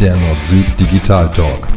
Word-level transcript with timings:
der 0.00 0.16
Nord-Süd 0.16 0.80
Digital 0.80 1.30
Talk. 1.34 1.68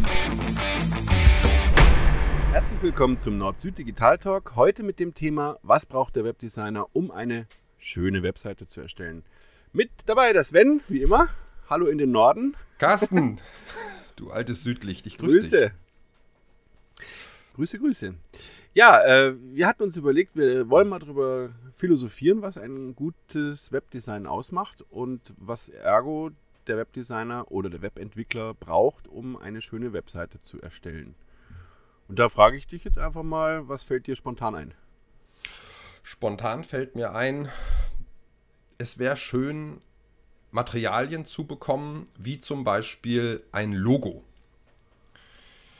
Herzlich 2.53 2.81
willkommen 2.81 3.17
zum 3.17 3.37
Nord-Süd 3.37 3.77
Digital 3.77 4.17
Talk. 4.17 4.55
Heute 4.55 4.83
mit 4.83 5.01
dem 5.01 5.13
Thema, 5.13 5.59
was 5.61 5.85
braucht 5.85 6.15
der 6.15 6.23
Webdesigner, 6.23 6.87
um 6.93 7.11
eine 7.11 7.47
schöne 7.77 8.23
Webseite 8.23 8.65
zu 8.65 8.79
erstellen. 8.79 9.25
Mit 9.73 9.89
dabei 10.05 10.31
der 10.31 10.45
Sven, 10.45 10.79
wie 10.87 11.01
immer. 11.01 11.27
Hallo 11.69 11.87
in 11.87 11.97
den 11.97 12.11
Norden. 12.11 12.55
Carsten, 12.77 13.41
du 14.15 14.29
altes 14.29 14.63
Südlicht, 14.63 15.05
ich 15.05 15.17
grüße 15.17 15.39
Grüße. 15.39 15.59
dich. 15.59 17.07
Grüße, 17.55 17.79
Grüße. 17.79 18.13
Ja, 18.73 19.03
äh, 19.03 19.35
wir 19.51 19.67
hatten 19.67 19.83
uns 19.83 19.97
überlegt, 19.97 20.37
wir 20.37 20.69
wollen 20.69 20.87
mal 20.87 20.99
darüber 20.99 21.49
philosophieren, 21.73 22.41
was 22.41 22.57
ein 22.57 22.95
gutes 22.95 23.73
Webdesign 23.73 24.27
ausmacht 24.27 24.81
und 24.89 25.33
was 25.37 25.67
ergo 25.67 26.31
der 26.67 26.77
Webdesigner 26.77 27.51
oder 27.51 27.69
der 27.69 27.81
Webentwickler 27.81 28.53
braucht, 28.53 29.07
um 29.07 29.37
eine 29.37 29.61
schöne 29.61 29.93
Webseite 29.93 30.41
zu 30.41 30.61
erstellen. 30.61 31.15
Und 32.07 32.19
da 32.19 32.29
frage 32.29 32.57
ich 32.57 32.67
dich 32.67 32.83
jetzt 32.83 32.97
einfach 32.97 33.23
mal, 33.23 33.67
was 33.67 33.83
fällt 33.83 34.07
dir 34.07 34.15
spontan 34.15 34.55
ein? 34.55 34.73
Spontan 36.03 36.63
fällt 36.63 36.95
mir 36.95 37.13
ein, 37.13 37.49
es 38.77 38.99
wäre 38.99 39.17
schön, 39.17 39.81
Materialien 40.51 41.25
zu 41.25 41.45
bekommen, 41.45 42.05
wie 42.17 42.39
zum 42.39 42.63
Beispiel 42.63 43.43
ein 43.51 43.73
Logo. 43.73 44.23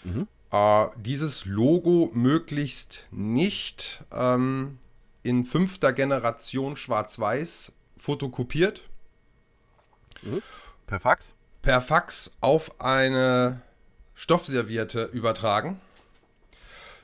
Mhm. 0.04 0.28
Äh, 0.52 0.88
dieses 0.98 1.46
Logo 1.46 2.10
möglichst 2.14 3.06
nicht 3.12 4.04
ähm, 4.12 4.80
in 5.22 5.46
fünfter 5.46 5.94
Generation 5.94 6.78
schwarz-weiß 6.78 7.74
fotokopiert, 7.98 8.82
Per 10.88 11.00
Fax? 11.00 11.36
per 11.62 11.80
Fax 11.82 12.32
auf 12.42 12.82
eine 12.82 13.62
Stoffserviette 14.16 15.06
übertragen. 15.06 15.80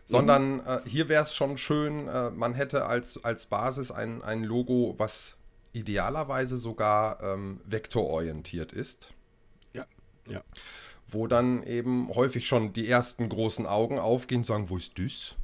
Sondern 0.05 0.59
äh, 0.65 0.81
hier 0.85 1.07
wäre 1.07 1.23
es 1.23 1.33
schon 1.35 1.57
schön, 1.57 2.07
äh, 2.07 2.29
man 2.31 2.53
hätte 2.55 2.85
als, 2.85 3.23
als 3.23 3.45
Basis 3.45 3.91
ein, 3.91 4.21
ein 4.23 4.43
Logo, 4.43 4.95
was 4.97 5.37
idealerweise 5.71 6.57
sogar 6.57 7.21
ähm, 7.21 7.61
vektororientiert 7.65 8.73
ist, 8.73 9.13
Ja. 9.71 9.85
Ja. 10.27 10.41
wo 11.07 11.27
dann 11.27 11.61
eben 11.63 12.09
häufig 12.15 12.47
schon 12.47 12.73
die 12.73 12.87
ersten 12.89 13.29
großen 13.29 13.65
Augen 13.67 13.99
aufgehen 13.99 14.39
und 14.39 14.45
sagen, 14.45 14.69
wo 14.69 14.77
ist 14.77 14.97
das? 14.97 15.35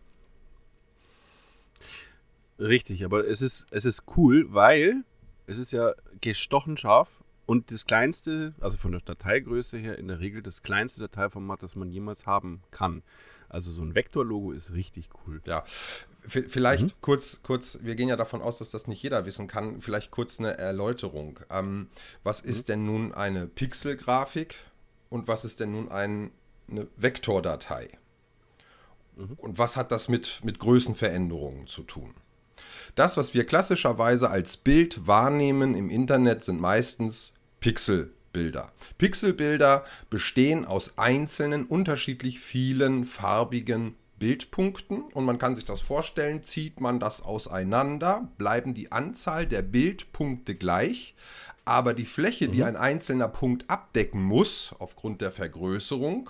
Richtig, 2.60 3.06
aber 3.06 3.28
es 3.28 3.42
ist, 3.42 3.68
es 3.72 3.86
ist 3.86 4.04
cool, 4.18 4.48
weil 4.54 5.04
es 5.46 5.58
ist 5.58 5.72
ja 5.72 5.94
gestochen 6.22 6.76
scharf 6.78 7.10
und 7.46 7.72
das 7.72 7.86
kleinste, 7.86 8.54
also 8.60 8.78
von 8.78 8.92
der 8.92 9.02
Dateigröße 9.02 9.78
her 9.78 10.00
in 10.00 10.08
der 10.08 10.20
Regel 10.20 10.42
das 10.42 10.64
kleinste 10.64 11.02
Dateiformat, 11.02 11.62
das 11.62 11.76
man 11.76 11.92
jemals 11.92 12.26
haben 12.26 12.62
kann. 12.72 13.04
Also 13.50 13.72
so 13.72 13.84
ein 13.84 13.94
Vektorlogo 13.94 14.52
ist 14.52 14.74
richtig 14.74 15.10
cool. 15.26 15.42
Ja, 15.46 15.64
vielleicht 16.28 17.00
kurz, 17.02 17.42
kurz, 17.44 17.80
wir 17.84 17.96
gehen 17.96 18.10
ja 18.10 18.16
davon 18.16 18.42
aus, 18.42 18.58
dass 18.58 18.72
das 18.72 18.88
nicht 18.88 19.02
jeder 19.04 19.26
wissen 19.26 19.48
kann, 19.48 19.82
vielleicht 19.82 20.12
kurz 20.12 20.40
eine 20.40 20.58
Erläuterung. 20.58 21.40
Ähm, 21.50 21.88
was 22.24 22.40
ist 22.40 22.70
denn 22.70 22.86
nun 22.86 23.14
eine 23.14 23.46
Pixelgrafik 23.46 24.56
und 25.10 25.28
was 25.28 25.46
ist 25.46 25.60
denn 25.60 25.72
nun 25.72 25.90
ein, 25.90 26.32
eine 26.70 26.88
Vektordatei? 26.98 27.90
Und 29.16 29.58
was 29.58 29.78
hat 29.78 29.92
das 29.92 30.10
mit, 30.10 30.42
mit 30.44 30.60
Größenveränderungen 30.60 31.68
zu 31.68 31.84
tun? 31.84 32.16
Das, 32.96 33.18
was 33.18 33.34
wir 33.34 33.46
klassischerweise 33.46 34.30
als 34.30 34.58
Bild 34.58 35.08
wahrnehmen 35.08 35.76
im 35.76 35.90
Internet, 35.90 36.44
sind 36.44 36.60
meistens 36.60 37.35
Pixelbilder. 37.66 38.72
Pixelbilder 39.00 39.86
bestehen 40.12 40.66
aus 40.66 41.00
einzelnen, 41.00 41.66
unterschiedlich 41.66 42.40
vielen 42.40 43.06
farbigen 43.06 43.96
Bildpunkten 44.20 45.02
und 45.02 45.26
man 45.26 45.40
kann 45.40 45.56
sich 45.56 45.66
das 45.66 45.82
vorstellen, 45.82 46.44
zieht 46.44 46.80
man 46.80 47.00
das 47.00 47.24
auseinander, 47.24 48.30
bleiben 48.38 48.76
die 48.76 48.92
Anzahl 48.92 49.48
der 49.48 49.64
Bildpunkte 49.64 50.54
gleich, 50.54 51.16
aber 51.66 51.96
die 51.96 52.06
Fläche, 52.06 52.50
die 52.50 52.64
ein 52.64 52.76
einzelner 52.76 53.30
Punkt 53.30 53.68
abdecken 53.68 54.22
muss, 54.22 54.76
aufgrund 54.78 55.22
der 55.22 55.32
Vergrößerung, 55.32 56.30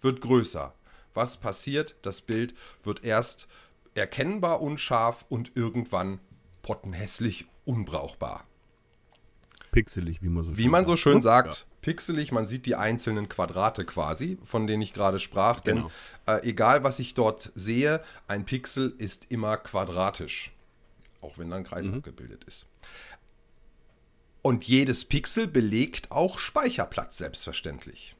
wird 0.00 0.22
größer. 0.22 0.72
Was 1.12 1.36
passiert? 1.36 1.94
Das 2.00 2.22
Bild 2.22 2.54
wird 2.82 3.04
erst 3.04 3.48
erkennbar 3.94 4.62
unscharf 4.62 5.26
und 5.28 5.58
irgendwann 5.58 6.20
pottenhässlich 6.62 7.44
unbrauchbar. 7.66 8.46
Pixelig, 9.74 10.22
wie 10.22 10.28
man 10.28 10.42
so 10.44 10.56
Wie 10.56 10.68
man 10.68 10.86
so 10.86 10.96
schön 10.96 11.20
sagt, 11.20 11.56
Ja. 11.56 11.62
pixelig, 11.82 12.30
man 12.32 12.46
sieht 12.46 12.64
die 12.64 12.76
einzelnen 12.76 13.28
Quadrate 13.28 13.84
quasi, 13.84 14.38
von 14.44 14.66
denen 14.66 14.82
ich 14.82 14.92
gerade 14.92 15.18
sprach. 15.20 15.62
Genau. 15.64 15.90
Denn 16.26 16.34
äh, 16.36 16.48
egal, 16.48 16.84
was 16.84 17.00
ich 17.00 17.14
dort 17.14 17.50
sehe, 17.54 18.02
ein 18.28 18.44
Pixel 18.44 18.94
ist 18.98 19.30
immer 19.30 19.56
quadratisch. 19.56 20.52
Auch 21.20 21.38
wenn 21.38 21.50
da 21.50 21.56
ein 21.56 21.64
Kreis 21.64 21.90
abgebildet 21.92 22.44
ist. 22.44 22.66
Und 24.42 24.64
jedes 24.64 25.06
Pixel 25.06 25.48
belegt 25.48 26.10
auch 26.12 26.38
Speicherplatz, 26.38 27.18
selbstverständlich. 27.18 28.14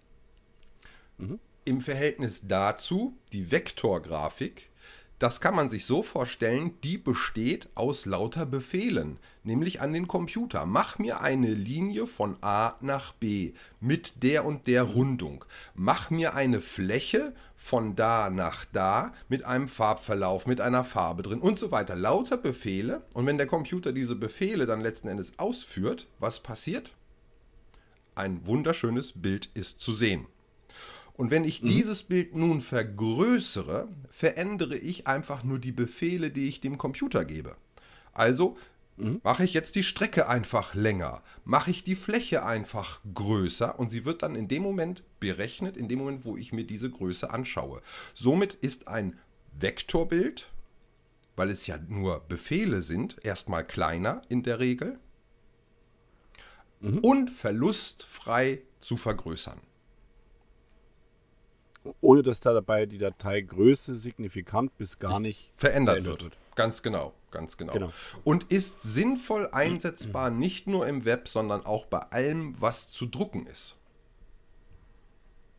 Im 1.66 1.80
Verhältnis 1.80 2.48
dazu 2.48 3.16
die 3.32 3.50
Vektorgrafik, 3.50 4.70
das 5.18 5.40
kann 5.40 5.54
man 5.54 5.68
sich 5.68 5.86
so 5.86 6.02
vorstellen, 6.02 6.74
die 6.82 6.98
besteht 6.98 7.68
aus 7.74 8.04
lauter 8.04 8.46
Befehlen, 8.46 9.18
nämlich 9.44 9.80
an 9.80 9.92
den 9.92 10.08
Computer. 10.08 10.66
Mach 10.66 10.98
mir 10.98 11.20
eine 11.20 11.54
Linie 11.54 12.06
von 12.06 12.36
A 12.40 12.74
nach 12.80 13.12
B 13.12 13.52
mit 13.80 14.22
der 14.22 14.44
und 14.44 14.66
der 14.66 14.82
Rundung. 14.82 15.44
Mach 15.74 16.10
mir 16.10 16.34
eine 16.34 16.60
Fläche 16.60 17.32
von 17.56 17.94
da 17.94 18.28
nach 18.28 18.64
da 18.66 19.12
mit 19.28 19.44
einem 19.44 19.68
Farbverlauf, 19.68 20.46
mit 20.46 20.60
einer 20.60 20.84
Farbe 20.84 21.22
drin 21.22 21.40
und 21.40 21.58
so 21.58 21.70
weiter. 21.70 21.94
Lauter 21.94 22.36
Befehle. 22.36 23.02
Und 23.14 23.26
wenn 23.26 23.38
der 23.38 23.46
Computer 23.46 23.92
diese 23.92 24.16
Befehle 24.16 24.66
dann 24.66 24.80
letzten 24.80 25.08
Endes 25.08 25.38
ausführt, 25.38 26.08
was 26.18 26.40
passiert? 26.40 26.90
Ein 28.16 28.46
wunderschönes 28.46 29.12
Bild 29.12 29.48
ist 29.54 29.80
zu 29.80 29.92
sehen. 29.92 30.26
Und 31.16 31.30
wenn 31.30 31.44
ich 31.44 31.60
dieses 31.60 32.02
Bild 32.02 32.34
nun 32.34 32.60
vergrößere, 32.60 33.88
verändere 34.10 34.76
ich 34.76 35.06
einfach 35.06 35.44
nur 35.44 35.60
die 35.60 35.72
Befehle, 35.72 36.30
die 36.30 36.48
ich 36.48 36.60
dem 36.60 36.76
Computer 36.76 37.24
gebe. 37.24 37.56
Also 38.12 38.56
mache 38.96 39.44
ich 39.44 39.54
jetzt 39.54 39.74
die 39.74 39.82
Strecke 39.82 40.28
einfach 40.28 40.74
länger, 40.74 41.22
mache 41.44 41.70
ich 41.70 41.82
die 41.82 41.96
Fläche 41.96 42.44
einfach 42.44 43.00
größer 43.12 43.78
und 43.78 43.88
sie 43.88 44.04
wird 44.04 44.22
dann 44.22 44.36
in 44.36 44.46
dem 44.46 44.62
Moment 44.62 45.02
berechnet, 45.18 45.76
in 45.76 45.88
dem 45.88 45.98
Moment, 45.98 46.24
wo 46.24 46.36
ich 46.36 46.52
mir 46.52 46.64
diese 46.64 46.90
Größe 46.90 47.30
anschaue. 47.30 47.82
Somit 48.14 48.54
ist 48.54 48.86
ein 48.86 49.18
Vektorbild, 49.58 50.48
weil 51.36 51.50
es 51.50 51.66
ja 51.66 51.78
nur 51.88 52.20
Befehle 52.20 52.82
sind, 52.82 53.16
erstmal 53.24 53.66
kleiner 53.66 54.22
in 54.28 54.44
der 54.44 54.60
Regel 54.60 54.98
und 56.80 57.30
verlustfrei 57.30 58.62
zu 58.78 58.96
vergrößern. 58.96 59.60
Ohne 62.00 62.22
dass 62.22 62.40
da 62.40 62.52
dabei 62.52 62.86
die 62.86 62.98
Dateigröße 62.98 63.96
signifikant 63.96 64.76
bis 64.78 64.98
gar 64.98 65.20
nicht 65.20 65.50
verändert 65.56 66.04
wird. 66.04 66.30
Ganz 66.54 66.82
genau, 66.82 67.12
ganz 67.30 67.56
genau. 67.56 67.72
Genau. 67.72 67.92
Und 68.22 68.44
ist 68.52 68.82
sinnvoll 68.82 69.48
einsetzbar 69.52 70.30
nicht 70.30 70.66
nur 70.66 70.86
im 70.86 71.04
Web, 71.04 71.28
sondern 71.28 71.66
auch 71.66 71.86
bei 71.86 71.98
allem, 71.98 72.54
was 72.60 72.90
zu 72.90 73.06
drucken 73.06 73.46
ist. 73.46 73.76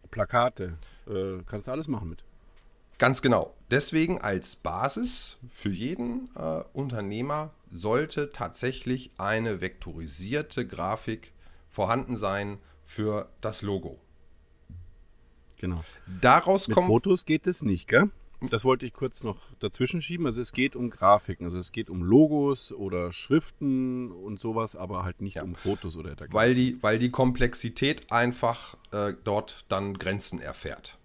Plakate, 0.09 0.77
äh, 1.07 1.43
kannst 1.45 1.67
du 1.67 1.71
alles 1.71 1.87
machen 1.87 2.09
mit. 2.09 2.23
Ganz 2.97 3.21
genau. 3.21 3.53
Deswegen 3.71 4.21
als 4.21 4.55
Basis 4.55 5.37
für 5.49 5.69
jeden 5.69 6.29
äh, 6.37 6.63
Unternehmer 6.71 7.51
sollte 7.69 8.31
tatsächlich 8.31 9.11
eine 9.17 9.59
vektorisierte 9.59 10.65
Grafik 10.65 11.33
vorhanden 11.69 12.15
sein 12.15 12.59
für 12.85 13.27
das 13.41 13.61
Logo. 13.61 13.99
Genau. 15.65 15.83
Daraus 16.21 16.67
Mit 16.67 16.75
kommt 16.75 16.87
Fotos 16.87 17.25
geht 17.25 17.47
es 17.47 17.63
nicht, 17.63 17.87
gell? 17.87 18.09
Das 18.51 18.63
wollte 18.65 18.85
ich 18.85 18.93
kurz 18.93 19.23
noch 19.23 19.37
dazwischen 19.59 19.99
schieben. 20.01 20.27
Also 20.27 20.39
es 20.41 20.51
geht 20.51 20.75
um 20.75 20.91
Grafiken, 20.91 21.45
also 21.45 21.57
es 21.57 21.71
geht 21.71 21.89
um 21.89 22.03
Logos 22.03 22.71
oder 22.71 23.11
Schriften 23.11 24.11
und 24.11 24.39
sowas, 24.39 24.75
aber 24.75 25.03
halt 25.03 25.21
nicht 25.21 25.37
Ja. 25.37 25.43
um 25.43 25.55
Fotos 25.55 25.95
oder 25.95 26.09
dergleichen. 26.09 26.33
weil 26.35 26.53
die, 26.53 26.77
weil 26.83 26.99
die 26.99 27.09
Komplexität 27.09 28.11
einfach 28.11 28.75
äh, 28.91 29.13
dort 29.23 29.65
dann 29.69 29.95
Grenzen 29.97 30.39
erfährt. 30.39 30.99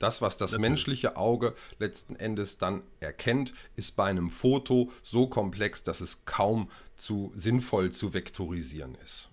Das, 0.00 0.20
was 0.20 0.36
das 0.36 0.50
Natürlich. 0.52 0.68
menschliche 0.70 1.16
Auge 1.16 1.54
letzten 1.78 2.16
Endes 2.16 2.58
dann 2.58 2.82
erkennt, 2.98 3.52
ist 3.76 3.92
bei 3.94 4.06
einem 4.06 4.30
Foto 4.30 4.90
so 5.04 5.28
komplex, 5.28 5.84
dass 5.84 6.00
es 6.00 6.24
kaum 6.24 6.68
zu 6.96 7.30
sinnvoll 7.36 7.92
zu 7.92 8.12
vektorisieren 8.12 8.96
ist. 9.04 9.30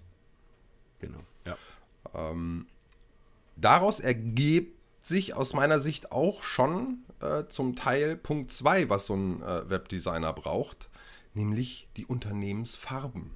Genau. 0.99 1.23
Ja. 1.47 1.57
Daraus 3.61 3.99
ergibt 3.99 5.05
sich 5.05 5.33
aus 5.33 5.53
meiner 5.53 5.79
Sicht 5.79 6.11
auch 6.11 6.43
schon 6.43 6.99
äh, 7.21 7.45
zum 7.49 7.75
Teil 7.75 8.15
Punkt 8.15 8.51
2, 8.51 8.89
was 8.89 9.05
so 9.05 9.15
ein 9.15 9.41
äh, 9.41 9.69
Webdesigner 9.69 10.31
braucht, 10.33 10.89
nämlich 11.33 11.89
die 11.97 12.05
Unternehmensfarben. 12.05 13.31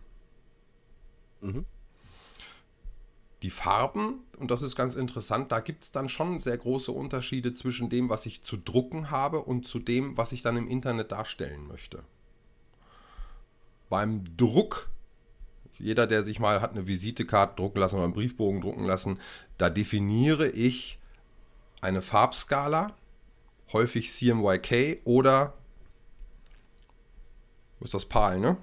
Die 3.42 3.50
Farben, 3.50 4.22
und 4.38 4.52
das 4.52 4.62
ist 4.62 4.78
ganz 4.78 4.96
interessant, 4.96 5.52
da 5.52 5.60
gibt 5.60 5.84
es 5.84 5.92
dann 5.92 6.08
schon 6.08 6.40
sehr 6.40 6.58
große 6.58 6.92
Unterschiede 6.92 7.54
zwischen 7.54 7.90
dem, 7.90 8.08
was 8.08 8.26
ich 8.26 8.44
zu 8.44 8.56
drucken 8.56 9.12
habe 9.12 9.42
und 9.42 9.68
zu 9.68 9.80
dem, 9.80 10.16
was 10.16 10.32
ich 10.32 10.42
dann 10.42 10.56
im 10.56 10.70
Internet 10.70 11.12
darstellen 11.12 11.68
möchte. 11.68 12.04
Beim 13.90 14.24
Druck, 14.38 14.90
jeder, 15.84 16.08
der 16.08 16.24
sich 16.24 16.40
mal 16.40 16.62
hat 16.62 16.72
eine 16.72 16.88
Visitekarte 16.88 17.56
drucken 17.58 17.80
lassen 17.80 17.96
oder 17.96 18.06
einen 18.06 18.14
Briefbogen 18.14 18.62
drucken 18.62 18.86
lassen, 18.86 19.20
da 19.58 19.70
definiere 19.70 20.50
ich 20.50 20.98
eine 21.82 22.02
Farbskala, 22.02 22.96
häufig 23.74 24.12
CMYK 24.12 25.02
oder 25.04 25.54
was 27.80 27.88
ist 27.88 27.94
das 27.96 28.06
PAL, 28.06 28.40
ne? 28.40 28.58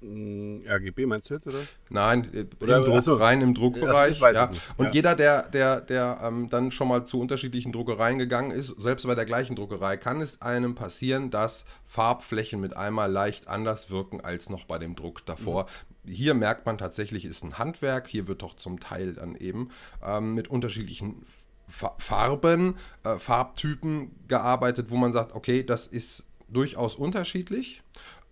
Mm, 0.00 0.60
RGB 0.66 1.06
meinst 1.06 1.28
du 1.28 1.34
jetzt, 1.34 1.46
oder? 1.48 1.58
Nein, 1.90 2.28
äh, 2.32 2.46
Oder- 2.62 2.76
im 2.78 2.84
Druck, 2.84 2.96
ach 2.98 3.02
so. 3.02 3.14
rein 3.16 3.40
im 3.40 3.54
Druckbereich. 3.54 4.12
ich 4.12 4.20
ja. 4.20 4.50
Und 4.76 4.86
Ja. 4.86 4.92
jeder, 4.92 5.14
der, 5.16 5.48
der, 5.48 5.80
der 5.80 6.20
ähm, 6.22 6.48
dann 6.50 6.70
schon 6.70 6.86
mal 6.88 7.04
zu 7.04 7.20
unterschiedlichen 7.20 7.72
Druckereien 7.72 8.18
gegangen 8.18 8.50
ist, 8.52 8.68
selbst 8.80 9.06
bei 9.06 9.14
der 9.16 9.24
gleichen 9.24 9.56
Druckerei, 9.56 9.96
kann 9.96 10.20
es 10.20 10.40
einem 10.40 10.74
passieren, 10.76 11.30
dass 11.30 11.64
Farbflächen 11.86 12.60
mit 12.60 12.76
einmal 12.76 13.10
leicht 13.10 13.48
anders 13.48 13.90
wirken 13.90 14.20
als 14.20 14.50
noch 14.50 14.64
bei 14.66 14.78
dem 14.78 14.94
Druck 14.94 15.26
davor. 15.26 15.66
Mhm. 16.04 16.10
Hier 16.12 16.34
merkt 16.34 16.64
man 16.64 16.78
tatsächlich, 16.78 17.24
ist 17.24 17.42
ein 17.42 17.58
Handwerk. 17.58 18.06
Hier 18.08 18.28
wird 18.28 18.42
doch 18.42 18.54
zum 18.54 18.78
Teil 18.80 19.14
dann 19.14 19.34
eben 19.34 19.70
ähm, 20.04 20.34
mit 20.34 20.48
unterschiedlichen 20.48 21.24
Fa- 21.66 21.94
Farben, 21.98 22.76
äh, 23.04 23.18
Farbtypen 23.18 24.12
gearbeitet, 24.28 24.90
wo 24.90 24.96
man 24.96 25.12
sagt, 25.12 25.34
okay, 25.34 25.62
das 25.64 25.86
ist 25.86 26.26
durchaus 26.50 26.94
unterschiedlich, 26.94 27.82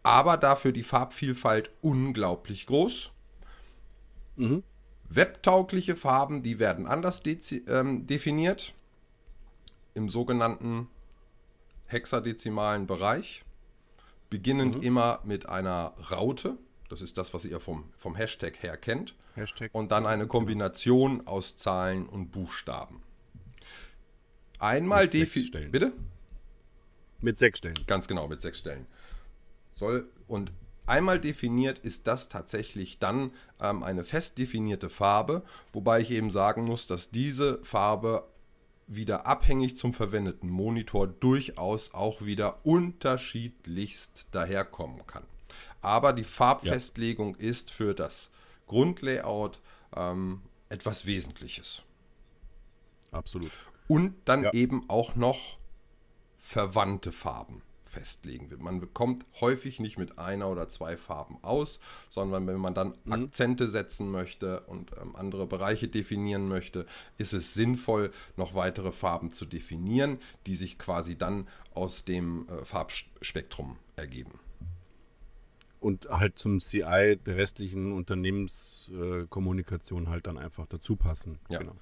aber 0.06 0.36
dafür 0.36 0.70
die 0.70 0.84
Farbvielfalt 0.84 1.72
unglaublich 1.82 2.66
groß. 2.66 3.10
Mhm. 4.36 4.62
Webtaugliche 5.08 5.96
Farben, 5.96 6.44
die 6.44 6.60
werden 6.60 6.86
anders 6.86 7.24
ähm, 7.26 8.06
definiert 8.06 8.72
im 9.94 10.08
sogenannten 10.08 10.86
hexadezimalen 11.86 12.86
Bereich, 12.86 13.42
beginnend 14.30 14.84
immer 14.84 15.18
mit 15.24 15.48
einer 15.48 15.94
Raute. 16.08 16.56
Das 16.88 17.00
ist 17.00 17.18
das, 17.18 17.34
was 17.34 17.44
ihr 17.44 17.58
vom, 17.58 17.90
vom 17.96 18.14
Hashtag 18.14 18.62
her 18.62 18.76
kennt. 18.76 19.16
Hashtag. 19.34 19.70
Und 19.74 19.90
dann 19.90 20.06
eine 20.06 20.28
Kombination 20.28 21.26
aus 21.26 21.56
Zahlen 21.56 22.06
und 22.06 22.30
Buchstaben. 22.30 23.02
Einmal 24.60 25.04
Mit 25.04 25.12
sechs 25.12 25.24
definiert. 25.24 25.48
Stellen. 25.48 25.72
Bitte? 25.72 25.92
Mit 27.20 27.38
sechs 27.38 27.58
Stellen. 27.58 27.74
Ganz 27.88 28.06
genau, 28.06 28.28
mit 28.28 28.40
sechs 28.40 28.60
Stellen. 28.60 28.86
Soll 29.78 30.08
und 30.26 30.52
einmal 30.86 31.20
definiert 31.20 31.78
ist 31.78 32.06
das 32.06 32.28
tatsächlich 32.30 32.98
dann 32.98 33.30
ähm, 33.60 33.82
eine 33.82 34.04
fest 34.04 34.38
definierte 34.38 34.88
Farbe, 34.88 35.42
wobei 35.72 36.00
ich 36.00 36.10
eben 36.10 36.30
sagen 36.30 36.64
muss, 36.64 36.86
dass 36.86 37.10
diese 37.10 37.62
Farbe 37.62 38.26
wieder 38.86 39.26
abhängig 39.26 39.76
zum 39.76 39.92
verwendeten 39.92 40.48
Monitor 40.48 41.06
durchaus 41.06 41.92
auch 41.92 42.22
wieder 42.22 42.64
unterschiedlichst 42.64 44.28
daherkommen 44.30 45.06
kann. 45.06 45.24
Aber 45.82 46.12
die 46.12 46.24
Farbfestlegung 46.24 47.34
ist 47.36 47.70
für 47.70 47.94
das 47.94 48.30
Grundlayout 48.66 49.60
ähm, 49.94 50.40
etwas 50.68 51.04
Wesentliches. 51.04 51.82
Absolut. 53.10 53.50
Und 53.88 54.14
dann 54.24 54.44
Ja. 54.44 54.52
eben 54.52 54.88
auch 54.88 55.16
noch 55.16 55.58
verwandte 56.38 57.12
Farben 57.12 57.62
festlegen. 57.96 58.50
Man 58.58 58.80
bekommt 58.80 59.24
häufig 59.40 59.80
nicht 59.80 59.96
mit 59.96 60.18
einer 60.18 60.50
oder 60.50 60.68
zwei 60.68 60.98
Farben 60.98 61.38
aus, 61.42 61.80
sondern 62.10 62.46
wenn 62.46 62.58
man 62.58 62.74
dann 62.74 62.92
Akzente 63.08 63.68
setzen 63.68 64.10
möchte 64.10 64.60
und 64.62 64.90
ähm, 65.00 65.14
andere 65.16 65.46
Bereiche 65.46 65.88
definieren 65.88 66.46
möchte, 66.46 66.84
ist 67.16 67.32
es 67.32 67.54
sinnvoll, 67.54 68.10
noch 68.36 68.54
weitere 68.54 68.92
Farben 68.92 69.30
zu 69.30 69.46
definieren, 69.46 70.18
die 70.46 70.56
sich 70.56 70.78
quasi 70.78 71.16
dann 71.16 71.48
aus 71.74 72.04
dem 72.04 72.46
äh, 72.48 72.66
Farbspektrum 72.66 73.78
ergeben. 73.96 74.40
Und 75.80 76.10
halt 76.10 76.38
zum 76.38 76.60
CI 76.60 77.18
der 77.24 77.36
restlichen 77.36 77.92
Unternehmenskommunikation 77.92 80.04
äh, 80.04 80.08
halt 80.08 80.26
dann 80.26 80.36
einfach 80.36 80.66
dazu 80.66 80.96
passen. 80.96 81.38
Ja. 81.48 81.60
Genau. 81.60 81.76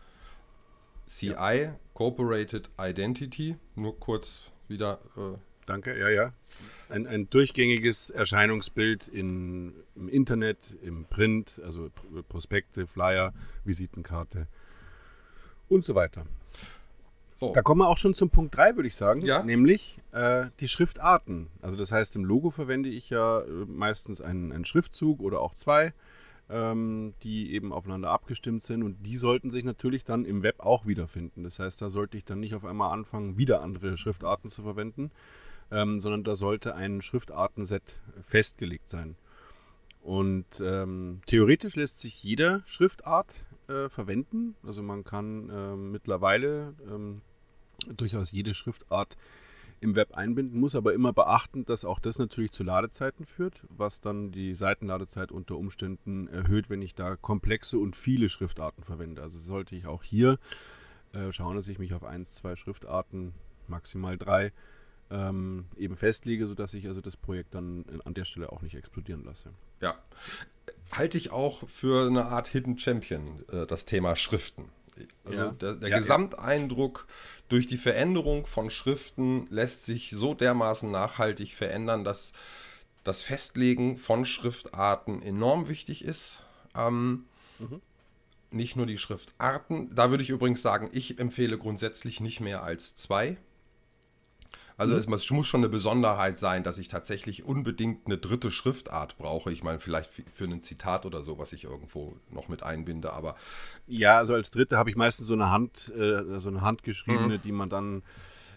CI, 1.07 1.71
Corporated 1.93 2.71
Identity, 2.81 3.57
nur 3.75 3.99
kurz 3.99 4.43
wieder 4.69 5.01
äh, 5.17 5.37
Danke, 5.67 5.99
ja, 5.99 6.09
ja. 6.09 6.33
Ein, 6.89 7.07
ein 7.07 7.31
durchgängiges 7.31 8.11
Erscheinungsbild 8.11 9.09
in, 9.09 9.73
im 9.97 10.09
Internet, 10.09 10.59
im 10.83 11.05
Print, 11.07 11.61
also 11.65 11.85
Pr- 11.87 12.23
Prospekte, 12.29 12.87
Flyer, 12.87 13.33
Visitenkarte 13.65 14.47
und 15.69 15.85
so 15.85 15.95
weiter. 15.95 16.27
so. 17.37 17.53
Da 17.53 17.63
kommen 17.63 17.81
wir 17.81 17.89
auch 17.89 17.97
schon 17.99 18.15
zum 18.15 18.31
Punkt 18.31 18.57
3, 18.57 18.77
würde 18.77 18.87
ich 18.89 18.97
sagen, 18.97 19.23
Ja. 19.23 19.43
nämlich 19.43 19.99
äh, 20.13 20.47
die 20.61 20.69
Schriftarten. 20.69 21.49
Also 21.63 21.77
das 21.77 21.91
heißt, 21.91 22.15
im 22.17 22.25
Logo 22.25 22.51
verwende 22.51 22.91
ich 22.91 23.09
ja 23.11 23.41
äh, 23.41 23.47
meistens 23.67 24.21
einen, 24.21 24.53
einen 24.53 24.65
Schriftzug 24.67 25.21
oder 25.21 25.41
auch 25.41 25.55
zwei, 25.55 25.95
ähm, 26.51 27.15
die 27.23 27.55
eben 27.55 27.73
aufeinander 27.73 28.11
abgestimmt 28.11 28.63
sind 28.63 28.83
und 28.83 29.03
die 29.07 29.17
sollten 29.17 29.51
sich 29.51 29.65
natürlich 29.65 30.05
dann 30.05 30.27
im 30.27 30.43
Web 30.43 30.61
auch 30.61 30.87
wiederfinden. 30.87 31.43
Das 31.43 31.59
heißt, 31.59 31.81
da 31.81 31.89
sollte 31.89 32.19
ich 32.19 32.25
dann 32.27 32.39
nicht 32.41 32.55
auf 32.55 32.67
einmal 32.67 32.93
anfangen, 32.93 33.39
wieder 33.39 33.63
andere 33.63 33.97
Schriftarten 33.97 34.51
zu 34.51 34.63
verwenden, 34.63 35.11
ähm, 35.71 36.01
sondern 36.01 36.25
da 36.25 36.37
sollte 36.37 36.75
ein 36.75 37.03
Schriftartenset 37.03 38.01
festgelegt 38.23 38.89
sein. 38.89 39.17
Und 40.03 40.61
ähm, 40.61 41.23
theoretisch 41.27 41.77
lässt 41.77 42.01
sich 42.01 42.23
jede 42.23 42.63
Schriftart 42.67 43.47
äh, 43.69 43.89
verwenden. 43.89 44.55
Also 44.63 44.83
man 44.83 45.03
kann 45.05 45.51
ähm, 45.51 45.93
mittlerweile 45.93 46.75
ähm, 46.91 47.23
durchaus 47.97 48.31
jede 48.33 48.53
Schriftart 48.53 49.17
im 49.81 49.97
Web 49.97 50.15
einbinden, 50.15 50.59
muss 50.59 50.75
aber 50.75 50.95
immer 50.95 51.13
beachten, 51.13 51.65
dass 51.67 51.85
auch 51.85 51.99
das 51.99 52.19
natürlich 52.19 52.53
zu 52.53 52.65
Ladezeiten 52.65 53.27
führt, 53.27 53.63
was 53.69 54.01
dann 54.01 54.33
die 54.33 54.55
Seitenladezeit 54.55 55.31
unter 55.31 55.57
Umständen 55.57 56.27
erhöht, 56.29 56.71
wenn 56.71 56.81
ich 56.81 56.95
da 56.95 57.17
komplexe 57.17 57.79
und 57.79 57.95
viele 57.95 58.29
Schriftarten 58.29 58.83
verwende. 58.83 59.23
Also 59.23 59.39
sollte 59.39 59.77
ich 59.77 59.87
auch 59.87 60.03
hier 60.03 60.39
äh, 61.13 61.33
schauen, 61.33 61.57
dass 61.57 61.69
ich 61.69 61.79
mich 61.79 61.93
auf 61.95 62.03
eins, 62.03 62.33
zwei 62.35 62.57
Schriftarten, 62.57 63.35
maximal 63.69 64.17
drei, 64.17 64.53
ähm, 65.11 65.67
eben 65.77 65.97
festlege, 65.97 66.47
sodass 66.47 66.75
ich 66.75 66.87
also 66.89 67.01
das 67.01 67.17
Projekt 67.17 67.55
dann 67.55 67.85
an 68.05 68.15
der 68.15 68.25
Stelle 68.25 68.51
auch 68.53 68.63
nicht 68.63 68.75
explodieren 68.75 69.25
lasse. 69.25 69.51
Ja. 69.81 69.95
Halte 70.93 71.19
ich 71.19 71.31
auch 71.31 71.69
für 71.69 72.07
eine 72.07 72.27
Art 72.27 72.49
Hidden 72.49 72.79
Champion, 72.79 73.45
äh, 73.51 73.67
das 73.67 73.85
Thema 73.85 74.17
Schriften. 74.17 74.71
Also 75.25 75.43
Ja. 75.43 75.51
der, 75.53 75.75
der 75.75 75.89
Ja, 75.89 75.97
ja. 75.97 76.01
Gesamteindruck 76.01 77.07
durch 77.49 77.67
die 77.67 77.77
Veränderung 77.77 78.47
von 78.47 78.71
Schriften 78.71 79.47
lässt 79.51 79.85
sich 79.87 80.11
so 80.11 80.35
dermaßen 80.35 80.91
nachhaltig 80.91 81.55
verändern, 81.55 82.05
dass 82.05 82.33
das 83.03 83.23
Festlegen 83.23 83.97
von 83.99 84.25
Schriftarten 84.25 85.21
enorm 85.21 85.69
wichtig 85.69 86.05
ist. 86.05 86.43
Ähm, 86.75 87.25
Mhm. 87.59 87.81
Nicht 88.51 88.75
nur 88.77 88.87
die 88.87 88.99
Schriftarten. 88.99 89.91
Da 89.95 90.11
würde 90.11 90.23
ich 90.23 90.31
übrigens 90.31 90.63
sagen, 90.63 90.89
ich 90.93 91.19
empfehle 91.19 91.59
grundsätzlich 91.59 92.21
nicht 92.21 92.41
mehr 92.41 92.63
als 92.63 92.95
zwei. 92.97 93.37
Also 94.77 94.95
es 94.97 95.07
muss- 95.07 95.25
schon 95.25 95.61
eine 95.61 95.69
Besonderheit 95.69 96.39
sein, 96.39 96.65
dass 96.65 96.79
ich 96.79 96.89
tatsächlich 96.89 97.45
unbedingt 97.45 98.07
eine 98.07 98.19
dritte 98.19 98.51
Schriftart 98.51 99.17
brauche. 99.19 99.53
Ich 99.53 99.63
meine, 99.63 99.79
vielleicht 99.81 100.11
für- 100.11 100.45
ein 100.45 100.63
Zitat 100.63 101.07
oder 101.07 101.23
so, 101.23 101.39
was 101.39 101.53
ich 101.53 101.65
irgendwo 101.65 102.17
noch 102.31 102.49
mit 102.49 102.63
einbinde, 102.63 103.13
aber 103.13 103.37
Ja, 103.87 104.19
also 104.19 104.35
als 104.35 104.51
dritte 104.51 104.77
habe 104.77 104.91
ich 104.91 104.97
meistens 104.97 105.27
so 105.27 105.35
eine 105.35 105.51
Hand, 105.51 105.93
äh, 105.97 106.41
so 106.41 106.49
eine 106.49 106.61
handgeschriebene, 106.61 107.39
die 107.39 107.53
man 107.53 107.69
dann, 107.71 108.03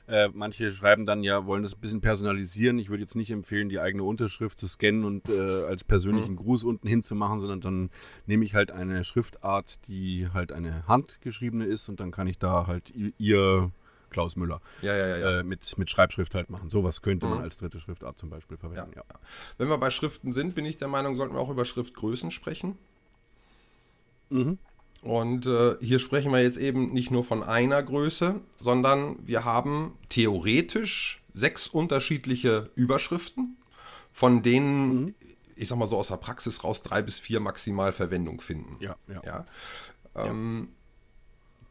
äh, 0.08 0.30
manche 0.34 0.72
schreiben 0.72 1.06
dann 1.06 1.22
ja, 1.24 1.46
wollen 1.46 1.64
das 1.64 1.74
ein 1.76 1.82
bisschen 1.82 2.02
personalisieren. 2.02 2.80
Ich 2.80 2.90
würde 2.90 3.02
jetzt 3.04 3.16
nicht 3.16 3.30
empfehlen, 3.30 3.68
die 3.70 3.80
eigene 3.80 4.04
Unterschrift 4.04 4.58
zu 4.58 4.68
scannen 4.68 5.04
und 5.04 5.28
äh, 5.30 5.66
als 5.66 5.84
persönlichen 5.84 6.36
Gruß 6.38 6.64
unten 6.64 6.88
hinzumachen, 6.88 7.40
sondern 7.42 7.62
dann 7.62 7.90
nehme 8.26 8.46
ich 8.46 8.56
halt 8.56 8.72
eine 8.72 9.04
Schriftart, 9.04 9.86
die 9.88 10.30
halt 10.34 10.52
eine 10.54 10.88
handgeschriebene 10.88 11.66
ist 11.66 11.90
und 11.90 12.00
dann 12.00 12.12
kann 12.12 12.26
ich 12.28 12.38
da 12.38 12.66
halt 12.68 12.90
i- 12.96 13.14
ihr 13.18 13.72
Klaus 14.10 14.36
Müller 14.36 14.62
ja, 14.82 14.96
ja, 14.96 15.08
ja. 15.08 15.18
ja. 15.18 15.40
äh, 15.40 15.44
mit, 15.44 15.78
mit 15.78 15.90
Schreibschrift 15.90 16.34
halt 16.36 16.50
machen. 16.50 16.70
Sowas 16.70 17.02
könnte 17.02 17.26
man 17.26 17.40
Mhm. 17.40 17.44
als 17.44 17.58
dritte 17.58 17.80
Schriftart 17.80 18.18
zum 18.18 18.30
Beispiel 18.30 18.58
verwenden. 18.58 18.92
Ja. 18.96 19.04
Wenn 19.58 19.70
wir 19.70 19.78
bei 19.78 19.90
Schriften 19.90 20.32
sind, 20.32 20.56
bin 20.56 20.66
ich 20.66 20.78
der 20.78 20.88
Meinung, 20.88 21.16
sollten 21.16 21.34
wir 21.36 21.40
auch 21.40 21.50
über 21.50 21.66
Schriftgrößen 21.66 22.32
sprechen. 22.32 22.78
Mhm. 24.30 24.58
Und 25.02 25.46
äh, 25.46 25.76
hier 25.80 26.00
sprechen 26.00 26.32
wir 26.32 26.42
jetzt 26.42 26.58
eben 26.58 26.92
nicht 26.92 27.12
nur 27.12 27.24
von 27.24 27.44
einer 27.44 27.82
Größe, 27.84 28.42
sondern 28.58 29.18
wir 29.26 29.46
haben 29.46 29.94
theoretisch 30.10 31.22
sechs 31.34 31.68
unterschiedliche 31.68 32.70
Überschriften, 32.76 33.58
von 34.12 34.42
denen, 34.42 35.14
ich 35.56 35.68
sag 35.68 35.78
mal 35.78 35.86
so 35.86 35.98
aus 35.98 36.08
der 36.08 36.18
Praxis 36.18 36.64
raus, 36.64 36.82
drei 36.82 37.04
bis 37.04 37.20
vier 37.20 37.40
maximal 37.40 37.94
Verwendung 37.94 38.42
finden. 38.42 38.76
Ja, 38.80 38.96
ja. 39.08 39.22
Ja. 39.24 39.46
Ähm, 40.16 40.70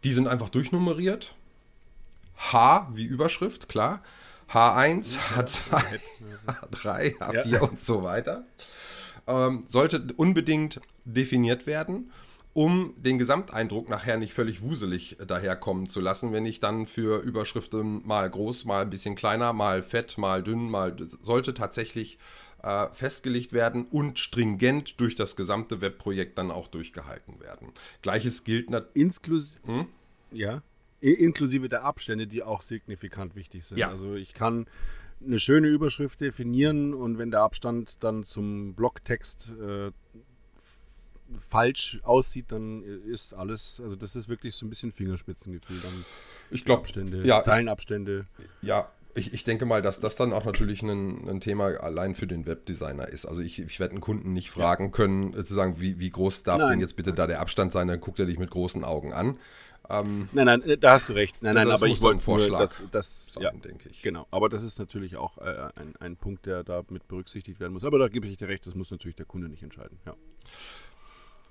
Die 0.04 0.12
sind 0.12 0.28
einfach 0.28 0.48
durchnummeriert. 0.50 1.34
H 2.36 2.88
wie 2.92 3.04
Überschrift, 3.04 3.68
klar. 3.68 4.02
H1, 4.50 5.18
H2, 5.34 6.00
H3, 6.46 7.18
H4 7.18 7.58
und 7.58 7.80
so 7.80 8.02
weiter. 8.04 8.44
ähm, 9.26 9.64
sollte 9.66 10.06
unbedingt 10.16 10.80
definiert 11.04 11.66
werden 11.66 12.12
um 12.56 12.94
den 12.96 13.18
Gesamteindruck 13.18 13.90
nachher 13.90 14.16
nicht 14.16 14.32
völlig 14.32 14.62
wuselig 14.62 15.18
daherkommen 15.26 15.88
zu 15.90 16.00
lassen, 16.00 16.32
wenn 16.32 16.46
ich 16.46 16.58
dann 16.58 16.86
für 16.86 17.20
Überschriften 17.20 18.00
mal 18.06 18.30
groß, 18.30 18.64
mal 18.64 18.80
ein 18.80 18.88
bisschen 18.88 19.14
kleiner, 19.14 19.52
mal 19.52 19.82
fett, 19.82 20.16
mal 20.16 20.42
dünn, 20.42 20.70
mal 20.70 20.96
sollte 21.20 21.52
tatsächlich 21.52 22.18
äh, 22.62 22.86
festgelegt 22.94 23.52
werden 23.52 23.84
und 23.84 24.18
stringent 24.20 24.98
durch 25.00 25.14
das 25.14 25.36
gesamte 25.36 25.82
Webprojekt 25.82 26.38
dann 26.38 26.50
auch 26.50 26.68
durchgehalten 26.68 27.40
werden. 27.40 27.72
Gleiches 28.00 28.42
gilt 28.42 28.70
natürlich. 28.70 29.58
Hm? 29.66 29.88
Ja. 30.30 30.62
Inklusive 31.00 31.68
der 31.68 31.84
Abstände, 31.84 32.26
die 32.26 32.42
auch 32.42 32.62
signifikant 32.62 33.34
wichtig 33.34 33.64
sind. 33.64 33.78
Ja. 33.78 33.90
Also 33.90 34.14
ich 34.14 34.34
kann 34.34 34.66
eine 35.24 35.38
schöne 35.38 35.68
Überschrift 35.68 36.20
definieren 36.20 36.94
und 36.94 37.18
wenn 37.18 37.30
der 37.30 37.40
Abstand 37.40 38.02
dann 38.02 38.24
zum 38.24 38.74
Blogtext 38.74 39.52
äh, 39.60 39.90
falsch 41.38 42.00
aussieht, 42.02 42.52
dann 42.52 42.82
ist 42.82 43.34
alles, 43.34 43.80
also 43.82 43.96
das 43.96 44.16
ist 44.16 44.28
wirklich 44.28 44.54
so 44.54 44.66
ein 44.66 44.70
bisschen 44.70 44.92
Fingerspitzengefühl 44.92 45.78
dann. 45.82 46.04
Ich 46.50 46.64
glaube, 46.64 46.80
Abstände, 46.80 47.26
ja, 47.26 47.42
Zeilenabstände. 47.42 48.26
Ja, 48.62 48.90
ich, 49.16 49.32
ich 49.32 49.44
denke 49.44 49.64
mal, 49.64 49.82
dass 49.82 49.98
das 49.98 50.16
dann 50.16 50.32
auch 50.32 50.44
natürlich 50.44 50.82
ein, 50.82 51.28
ein 51.28 51.40
Thema 51.40 51.80
allein 51.80 52.14
für 52.14 52.26
den 52.26 52.46
Webdesigner 52.46 53.08
ist. 53.08 53.24
Also 53.24 53.40
ich, 53.40 53.58
ich 53.58 53.80
werde 53.80 53.92
einen 53.92 54.00
Kunden 54.00 54.32
nicht 54.32 54.50
fragen 54.50 54.92
können, 54.92 55.34
äh, 55.34 55.44
zu 55.44 55.54
sagen, 55.54 55.80
wie, 55.80 55.98
wie 55.98 56.10
groß 56.10 56.42
darf 56.42 56.58
nein. 56.58 56.72
denn 56.72 56.80
jetzt 56.80 56.96
bitte 56.96 57.12
da 57.12 57.26
der 57.26 57.40
Abstand 57.40 57.72
sein, 57.72 57.88
dann 57.88 58.00
guckt 58.00 58.18
er 58.18 58.26
dich 58.26 58.38
mit 58.38 58.50
großen 58.50 58.84
Augen 58.84 59.12
an. 59.12 59.38
Ähm, 59.88 60.28
nein, 60.32 60.46
nein, 60.46 60.80
da 60.80 60.92
hast 60.92 61.08
du 61.08 61.12
recht. 61.12 61.36
Nein, 61.40 61.54
nein, 61.54 61.70
aber 61.70 61.86
ich 61.86 62.00
wollte 62.00 62.20
Vorschlag 62.20 62.58
das, 62.58 62.82
das 62.90 63.32
sein, 63.32 63.42
ja, 63.42 63.50
denke 63.52 63.88
ich. 63.88 64.02
Genau, 64.02 64.26
aber 64.30 64.48
das 64.48 64.64
ist 64.64 64.78
natürlich 64.78 65.16
auch 65.16 65.38
äh, 65.38 65.68
ein, 65.76 65.94
ein 66.00 66.16
Punkt, 66.16 66.46
der 66.46 66.64
da 66.64 66.82
mit 66.88 67.06
berücksichtigt 67.08 67.60
werden 67.60 67.72
muss. 67.72 67.84
Aber 67.84 67.98
da 67.98 68.08
gebe 68.08 68.26
ich 68.26 68.36
dir 68.36 68.48
recht, 68.48 68.66
das 68.66 68.74
muss 68.74 68.90
natürlich 68.90 69.16
der 69.16 69.26
Kunde 69.26 69.48
nicht 69.48 69.62
entscheiden. 69.62 69.98
Ja. 70.06 70.14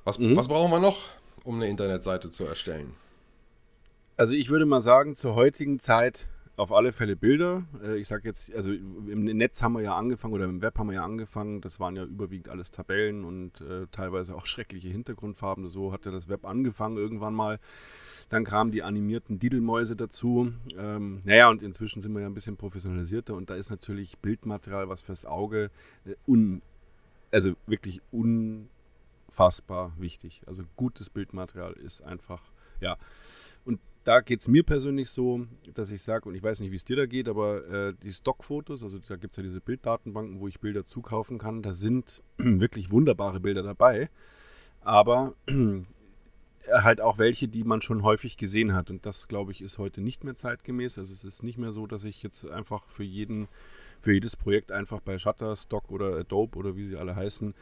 Was, 0.04 0.20
mhm. 0.20 0.36
was 0.36 0.48
brauchen 0.48 0.72
wir 0.72 0.80
noch, 0.80 0.98
um 1.44 1.56
eine 1.56 1.68
Internetseite 1.68 2.30
zu 2.30 2.46
erstellen? 2.46 2.94
Also 4.18 4.34
ich 4.36 4.50
würde 4.50 4.66
mal 4.66 4.82
sagen, 4.82 5.16
zur 5.16 5.36
heutigen 5.36 5.80
Zeit 5.80 6.28
auf 6.58 6.72
alle 6.72 6.94
Fälle 6.94 7.16
Bilder. 7.16 7.64
Äh, 7.84 7.98
ich 7.98 8.08
sage 8.08 8.28
jetzt, 8.28 8.54
also 8.54 8.72
im 8.72 9.24
Netz 9.26 9.62
haben 9.62 9.74
wir 9.74 9.82
ja 9.82 9.96
angefangen 9.96 10.34
oder 10.34 10.46
im 10.46 10.62
Web 10.62 10.78
haben 10.78 10.88
wir 10.88 10.96
ja 10.96 11.04
angefangen. 11.04 11.62
Das 11.62 11.80
waren 11.80 11.96
ja 11.96 12.04
überwiegend 12.04 12.50
alles 12.50 12.72
Tabellen 12.72 13.24
und 13.24 13.62
äh, 13.62 13.88
teilweise 13.92 14.36
auch 14.36 14.46
schreckliche 14.46 14.90
Hintergrundfarben. 14.90 15.68
So 15.68 15.92
hatte 15.92 16.12
das 16.12 16.30
Web 16.30 16.46
angefangen 16.46 16.98
irgendwann 16.98 17.34
mal. 17.34 17.60
Dann 18.30 18.44
kamen 18.44 18.72
die 18.72 18.84
animierten 18.84 19.40
Didelmäuse 19.40 19.96
dazu. 19.96 20.54
Ähm, 20.78 21.22
naja, 21.26 21.50
und 21.50 21.62
inzwischen 21.62 22.02
sind 22.02 22.14
wir 22.14 22.22
ja 22.22 22.28
ein 22.28 22.34
bisschen 22.34 22.58
professionalisierter 22.58 23.36
und 23.36 23.50
da 23.50 23.56
ist 23.56 23.70
natürlich 23.70 24.18
Bildmaterial, 24.20 24.90
was 24.90 25.02
fürs 25.02 25.26
Auge 25.26 25.70
äh, 26.06 26.16
un, 26.28 26.62
also 27.32 27.56
wirklich 27.68 28.02
un 28.12 28.70
unfassbar 29.36 29.92
wichtig. 29.98 30.42
Also 30.46 30.64
gutes 30.76 31.10
Bildmaterial 31.10 31.74
ist 31.74 32.02
einfach, 32.02 32.42
ja. 32.80 32.98
Da 34.06 34.22
geht 34.22 34.42
es 34.42 34.48
mir 34.48 34.64
persönlich 34.64 35.10
so, 35.10 35.48
dass 35.74 35.90
ich 35.90 36.02
sage, 36.04 36.30
und 36.30 36.36
ich 36.36 36.44
weiß 36.44 36.60
nicht, 36.60 36.72
wie 36.72 36.76
es 36.76 36.86
dir 36.86 36.96
da 36.96 37.08
geht, 37.08 37.28
aber 37.28 37.68
äh, 37.68 37.94
die 38.04 38.12
Stockfotos, 38.12 38.84
also 38.84 39.00
da 39.00 39.16
gibt 39.16 39.34
es 39.34 39.38
ja 39.38 39.44
diese 39.44 39.60
Bilddatenbanken, 39.60 40.40
wo 40.40 40.48
ich 40.48 40.60
Bilder 40.60 40.86
zukaufen 40.86 41.40
kann, 41.40 41.64
da 41.64 41.74
sind 41.74 42.22
wirklich 42.38 42.92
wunderbare 42.92 43.40
Bilder 43.40 43.64
dabei, 43.64 44.10
aber 44.82 45.34
halt 46.72 47.02
auch 47.02 47.18
welche, 47.18 47.48
die 47.48 47.64
man 47.64 47.82
schon 47.82 48.04
häufig 48.04 48.38
gesehen 48.38 48.74
hat. 48.74 48.92
Und 48.92 49.08
das, 49.08 49.28
glaube 49.28 49.52
ich, 49.52 49.62
ist 49.62 49.80
heute 49.80 50.02
nicht 50.02 50.24
mehr 50.24 50.36
zeitgemäß. 50.36 50.98
Also 51.00 51.12
es 51.12 51.24
ist 51.24 51.44
nicht 51.44 51.58
mehr 51.58 51.72
so, 51.72 51.88
dass 51.88 52.04
ich 52.04 52.24
jetzt 52.24 52.48
einfach 52.48 52.88
für 52.88 53.04
jeden 53.04 53.48
für 54.02 54.14
jedes 54.14 54.36
Projekt 54.36 54.72
einfach 54.72 55.00
bei 55.02 55.18
Shutterstock 55.18 55.90
oder 55.90 56.18
Adobe 56.18 56.60
oder 56.60 56.76
wie 56.76 56.86
sie 56.86 56.96
alle 56.96 57.16
heißen, 57.16 57.56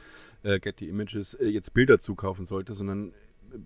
äh, 0.43 0.59
Getty 0.59 0.89
Images, 0.89 1.35
äh, 1.35 1.47
jetzt 1.47 1.73
Bilder 1.73 2.00
zukaufen 2.00 2.43
sollte, 2.43 2.73
sondern 2.73 3.13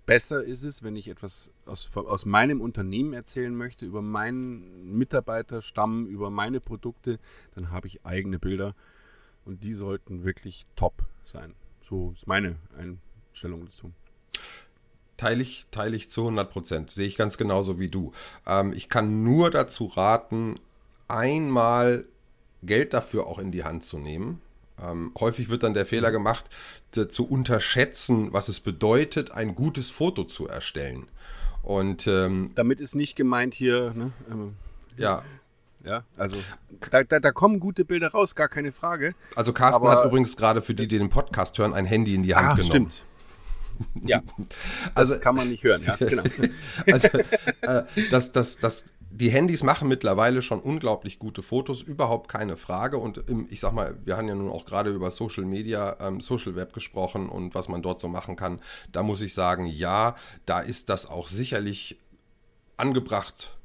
besser 0.06 0.42
ist 0.44 0.62
es, 0.62 0.82
wenn 0.82 0.96
ich 0.96 1.08
etwas 1.08 1.50
aus, 1.66 1.94
aus 1.96 2.26
meinem 2.26 2.60
Unternehmen 2.60 3.12
erzählen 3.12 3.54
möchte, 3.54 3.86
über 3.86 4.02
meinen 4.02 4.96
Mitarbeiterstamm, 4.96 6.06
über 6.06 6.30
meine 6.30 6.60
Produkte, 6.60 7.18
dann 7.54 7.70
habe 7.70 7.86
ich 7.86 8.04
eigene 8.04 8.38
Bilder 8.38 8.74
und 9.44 9.62
die 9.64 9.74
sollten 9.74 10.24
wirklich 10.24 10.66
top 10.76 11.04
sein. 11.24 11.54
So 11.82 12.12
ist 12.12 12.26
meine 12.26 12.56
Einstellung 12.76 13.64
dazu. 13.64 13.92
Teile 15.16 15.42
ich, 15.42 15.66
teile 15.70 15.96
ich 15.96 16.10
zu 16.10 16.22
100 16.22 16.50
Prozent. 16.50 16.90
Sehe 16.90 17.06
ich 17.06 17.16
ganz 17.16 17.38
genauso 17.38 17.80
wie 17.80 17.88
du. 17.88 18.12
Ähm, 18.46 18.72
ich 18.72 18.88
kann 18.88 19.24
nur 19.24 19.50
dazu 19.50 19.86
raten, 19.86 20.60
einmal 21.08 22.06
Geld 22.62 22.92
dafür 22.92 23.26
auch 23.26 23.38
in 23.38 23.50
die 23.50 23.64
Hand 23.64 23.84
zu 23.84 23.98
nehmen. 23.98 24.40
Ähm, 24.82 25.12
häufig 25.18 25.48
wird 25.48 25.62
dann 25.62 25.74
der 25.74 25.86
Fehler 25.86 26.10
gemacht, 26.10 26.46
zu 26.92 27.28
unterschätzen, 27.28 28.32
was 28.32 28.48
es 28.48 28.60
bedeutet, 28.60 29.32
ein 29.32 29.54
gutes 29.54 29.90
Foto 29.90 30.24
zu 30.24 30.48
erstellen. 30.48 31.06
Und 31.62 32.06
ähm, 32.06 32.52
damit 32.54 32.80
ist 32.80 32.94
nicht 32.94 33.14
gemeint 33.14 33.54
hier, 33.54 33.92
ne? 33.94 34.12
Ähm, 34.30 34.54
ja. 34.96 35.22
Ja, 35.84 36.04
also 36.16 36.36
da, 36.90 37.04
da, 37.04 37.20
da, 37.20 37.30
kommen 37.30 37.60
gute 37.60 37.84
Bilder 37.84 38.08
raus, 38.08 38.34
gar 38.34 38.48
keine 38.48 38.72
Frage. 38.72 39.14
Also 39.36 39.52
Carsten 39.52 39.86
Aber, 39.86 39.96
hat 39.96 40.04
übrigens 40.04 40.36
gerade 40.36 40.60
für 40.60 40.74
die, 40.74 40.88
die 40.88 40.98
den 40.98 41.08
Podcast 41.08 41.56
hören, 41.56 41.72
ein 41.72 41.86
Handy 41.86 42.14
in 42.14 42.24
die 42.24 42.34
Hand 42.34 42.48
ah, 42.48 42.54
genommen. 42.54 42.90
Stimmt. 42.90 43.04
Ja, 44.02 44.22
also, 44.94 45.14
das 45.14 45.22
kann 45.22 45.36
man 45.36 45.48
nicht 45.48 45.62
hören, 45.62 45.82
ja, 45.84 45.96
genau. 45.96 46.24
also, 46.92 47.08
äh, 47.60 47.84
das, 48.10 48.32
das, 48.32 48.58
das 48.58 48.84
die 49.10 49.30
Handys 49.30 49.62
machen 49.62 49.88
mittlerweile 49.88 50.42
schon 50.42 50.60
unglaublich 50.60 51.18
gute 51.18 51.42
Fotos, 51.42 51.80
überhaupt 51.80 52.28
keine 52.28 52.56
Frage. 52.56 52.98
Und 52.98 53.18
im, 53.28 53.46
ich 53.50 53.60
sag 53.60 53.72
mal, 53.72 53.96
wir 54.04 54.16
haben 54.16 54.28
ja 54.28 54.34
nun 54.34 54.50
auch 54.50 54.64
gerade 54.64 54.90
über 54.90 55.10
Social 55.10 55.44
Media, 55.44 55.96
ähm, 56.00 56.20
Social 56.20 56.56
Web 56.56 56.72
gesprochen 56.72 57.28
und 57.28 57.54
was 57.54 57.68
man 57.68 57.82
dort 57.82 58.00
so 58.00 58.08
machen 58.08 58.36
kann. 58.36 58.60
Da 58.92 59.02
muss 59.02 59.20
ich 59.20 59.34
sagen, 59.34 59.66
ja, 59.66 60.16
da 60.46 60.60
ist 60.60 60.88
das 60.88 61.06
auch 61.08 61.26
sicherlich 61.26 61.98
angebracht, 62.76 63.57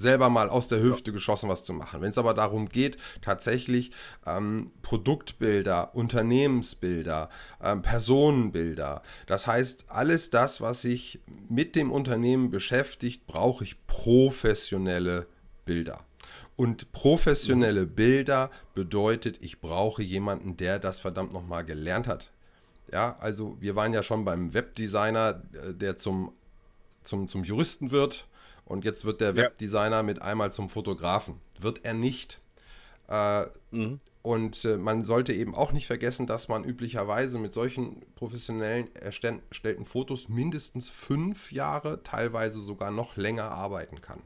selber 0.00 0.28
mal 0.30 0.48
aus 0.48 0.68
der 0.68 0.80
Hüfte 0.80 1.10
ja. 1.10 1.14
geschossen 1.14 1.48
was 1.48 1.64
zu 1.64 1.72
machen. 1.72 2.00
Wenn 2.00 2.10
es 2.10 2.18
aber 2.18 2.34
darum 2.34 2.68
geht, 2.68 2.96
tatsächlich 3.22 3.90
ähm, 4.26 4.72
Produktbilder, 4.82 5.94
Unternehmensbilder, 5.94 7.28
ähm, 7.62 7.82
Personenbilder, 7.82 9.02
das 9.26 9.46
heißt, 9.46 9.86
alles 9.88 10.30
das, 10.30 10.60
was 10.60 10.82
sich 10.82 11.20
mit 11.48 11.76
dem 11.76 11.90
Unternehmen 11.90 12.50
beschäftigt, 12.50 13.26
brauche 13.26 13.64
ich 13.64 13.86
professionelle 13.86 15.26
Bilder. 15.64 16.00
Und 16.56 16.92
professionelle 16.92 17.82
mhm. 17.82 17.94
Bilder 17.94 18.50
bedeutet, 18.74 19.38
ich 19.40 19.60
brauche 19.60 20.02
jemanden, 20.02 20.56
der 20.56 20.78
das 20.78 21.00
verdammt 21.00 21.32
nochmal 21.32 21.64
gelernt 21.64 22.06
hat. 22.06 22.32
Ja, 22.92 23.16
also 23.20 23.56
wir 23.60 23.76
waren 23.76 23.94
ja 23.94 24.02
schon 24.02 24.24
beim 24.24 24.52
Webdesigner, 24.52 25.42
äh, 25.54 25.74
der 25.74 25.96
zum, 25.96 26.32
zum, 27.02 27.28
zum 27.28 27.44
Juristen 27.44 27.92
wird 27.92 28.26
und 28.70 28.84
jetzt 28.84 29.04
wird 29.04 29.20
der 29.20 29.34
Webdesigner 29.34 30.04
mit 30.04 30.22
einmal 30.22 30.52
zum 30.52 30.68
Fotografen. 30.68 31.40
Wird 31.58 31.84
er 31.84 31.92
nicht. 31.92 32.40
Äh, 33.08 33.46
mhm. 33.72 33.98
Und 34.22 34.64
äh, 34.64 34.76
man 34.76 35.02
sollte 35.02 35.32
eben 35.32 35.56
auch 35.56 35.72
nicht 35.72 35.88
vergessen, 35.88 36.28
dass 36.28 36.46
man 36.46 36.62
üblicherweise 36.62 37.40
mit 37.40 37.52
solchen 37.52 38.00
professionellen 38.14 38.94
erstellten 38.94 39.84
Fotos 39.84 40.28
mindestens 40.28 40.88
fünf 40.88 41.50
Jahre, 41.50 42.04
teilweise 42.04 42.60
sogar 42.60 42.92
noch 42.92 43.16
länger 43.16 43.50
arbeiten 43.50 44.02
kann. 44.02 44.22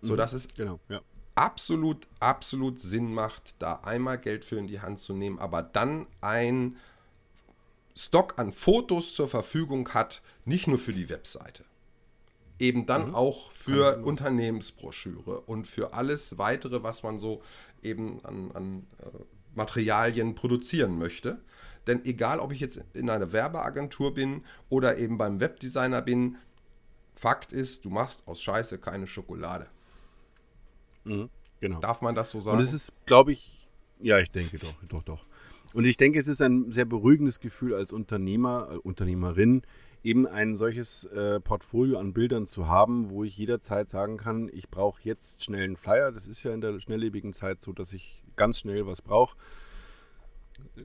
So 0.00 0.16
dass 0.16 0.32
es 0.32 0.52
genau, 0.54 0.80
ja. 0.88 1.00
absolut, 1.36 2.08
absolut 2.18 2.80
Sinn 2.80 3.14
macht, 3.14 3.54
da 3.60 3.76
einmal 3.84 4.18
Geld 4.18 4.44
für 4.44 4.56
in 4.56 4.66
die 4.66 4.80
Hand 4.80 4.98
zu 4.98 5.14
nehmen, 5.14 5.38
aber 5.38 5.62
dann 5.62 6.08
ein 6.20 6.76
Stock 7.96 8.40
an 8.40 8.50
Fotos 8.50 9.14
zur 9.14 9.28
Verfügung 9.28 9.90
hat, 9.94 10.20
nicht 10.44 10.66
nur 10.66 10.78
für 10.78 10.92
die 10.92 11.08
Webseite 11.08 11.64
eben 12.58 12.86
dann 12.86 13.08
mhm. 13.08 13.14
auch 13.14 13.52
für 13.52 14.04
Unternehmensbroschüre 14.04 15.40
und 15.40 15.66
für 15.66 15.92
alles 15.92 16.38
weitere, 16.38 16.82
was 16.82 17.02
man 17.02 17.18
so 17.18 17.42
eben 17.82 18.24
an, 18.24 18.50
an 18.54 18.86
äh, 19.00 19.06
Materialien 19.54 20.34
produzieren 20.34 20.98
möchte. 20.98 21.40
Denn 21.86 22.04
egal, 22.04 22.38
ob 22.38 22.52
ich 22.52 22.60
jetzt 22.60 22.82
in 22.94 23.10
einer 23.10 23.32
Werbeagentur 23.32 24.14
bin 24.14 24.42
oder 24.68 24.96
eben 24.98 25.18
beim 25.18 25.40
Webdesigner 25.40 26.02
bin, 26.02 26.36
Fakt 27.16 27.52
ist, 27.52 27.84
du 27.84 27.90
machst 27.90 28.26
aus 28.26 28.42
Scheiße 28.42 28.78
keine 28.78 29.06
Schokolade. 29.06 29.66
Mhm, 31.04 31.28
genau. 31.60 31.80
Darf 31.80 32.00
man 32.00 32.14
das 32.14 32.30
so 32.30 32.40
sagen? 32.40 32.56
Und 32.56 32.62
es 32.62 32.72
ist, 32.72 32.92
glaube 33.06 33.32
ich, 33.32 33.68
ja, 34.00 34.18
ich 34.18 34.30
denke 34.30 34.58
doch, 34.58 34.74
doch, 34.88 35.02
doch. 35.02 35.26
Und 35.72 35.84
ich 35.84 35.96
denke, 35.96 36.18
es 36.18 36.28
ist 36.28 36.40
ein 36.40 36.70
sehr 36.70 36.84
beruhigendes 36.84 37.40
Gefühl 37.40 37.74
als 37.74 37.92
Unternehmer, 37.92 38.68
äh, 38.72 38.76
Unternehmerin, 38.76 39.62
eben 40.04 40.26
ein 40.26 40.54
solches 40.54 41.04
äh, 41.06 41.40
Portfolio 41.40 41.98
an 41.98 42.12
Bildern 42.12 42.46
zu 42.46 42.68
haben, 42.68 43.10
wo 43.10 43.24
ich 43.24 43.36
jederzeit 43.36 43.88
sagen 43.88 44.18
kann, 44.18 44.50
ich 44.52 44.68
brauche 44.68 45.00
jetzt 45.02 45.42
schnell 45.42 45.64
einen 45.64 45.76
Flyer. 45.76 46.12
Das 46.12 46.26
ist 46.26 46.42
ja 46.42 46.52
in 46.52 46.60
der 46.60 46.78
schnelllebigen 46.78 47.32
Zeit 47.32 47.62
so, 47.62 47.72
dass 47.72 47.92
ich 47.92 48.22
ganz 48.36 48.58
schnell 48.58 48.86
was 48.86 49.00
brauche. 49.00 49.36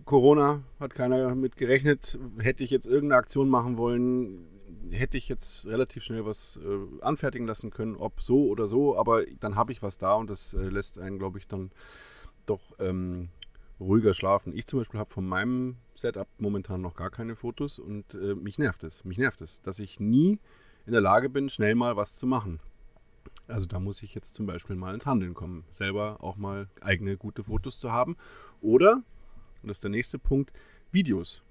Corona 0.06 0.64
hat 0.80 0.96
keiner 0.96 1.36
mit 1.36 1.58
gerechnet. 1.58 2.18
Hätte 2.40 2.64
ich 2.64 2.72
jetzt 2.72 2.88
irgendeine 2.88 3.20
Aktion 3.20 3.50
machen 3.50 3.78
wollen, 3.78 4.48
hätte 4.90 5.18
ich 5.18 5.28
jetzt 5.30 5.68
relativ 5.68 6.04
schnell 6.04 6.26
was 6.26 6.60
äh, 6.64 7.04
anfertigen 7.04 7.46
lassen 7.46 7.70
können, 7.72 7.96
ob 7.96 8.22
so 8.22 8.48
oder 8.48 8.68
so, 8.68 8.98
aber 8.98 9.26
dann 9.40 9.56
habe 9.56 9.72
ich 9.72 9.82
was 9.84 9.98
da 9.98 10.14
und 10.14 10.30
das 10.30 10.54
äh, 10.54 10.62
lässt 10.62 10.98
einen, 10.98 11.20
glaube 11.20 11.38
ich, 11.38 11.48
dann 11.48 11.72
doch 12.46 12.74
ähm, 12.80 13.30
ruhiger 13.80 14.14
schlafen. 14.14 14.56
Ich 14.56 14.66
zum 14.68 14.80
Beispiel 14.80 15.00
habe 15.00 15.12
von 15.12 15.26
meinem 15.26 15.78
Setup 15.96 16.28
momentan 16.38 16.82
noch 16.82 16.96
gar 16.96 17.10
keine 17.10 17.36
Fotos 17.36 17.80
und 17.80 18.14
äh, 18.14 18.36
mich 18.36 18.58
nervt 18.58 18.84
es. 18.84 19.04
Mich 19.06 19.18
nervt 19.18 19.42
es, 19.42 19.62
dass 19.62 19.80
ich 19.80 20.00
nie 20.00 20.40
in 20.86 20.94
der 20.94 21.02
Lage 21.02 21.30
bin, 21.30 21.50
schnell 21.50 21.76
mal 21.76 21.96
was 21.96 22.18
zu 22.18 22.28
machen. 22.28 22.60
Also 23.48 23.66
da 23.66 23.80
muss 23.80 24.04
ich 24.04 24.14
jetzt 24.14 24.36
zum 24.36 24.46
Beispiel 24.46 24.76
mal 24.76 24.94
ins 24.94 25.06
Handeln 25.06 25.34
kommen, 25.34 25.66
selber 25.72 26.18
auch 26.22 26.38
mal 26.38 26.68
eigene 26.82 27.18
gute 27.18 27.44
Fotos 27.44 27.80
zu 27.80 27.92
haben. 27.92 28.16
Oder, 28.62 29.04
und 29.62 29.68
das 29.68 29.78
ist 29.78 29.84
der 29.84 29.90
nächste 29.90 30.20
Punkt, 30.20 30.54
Videos. 30.92 31.44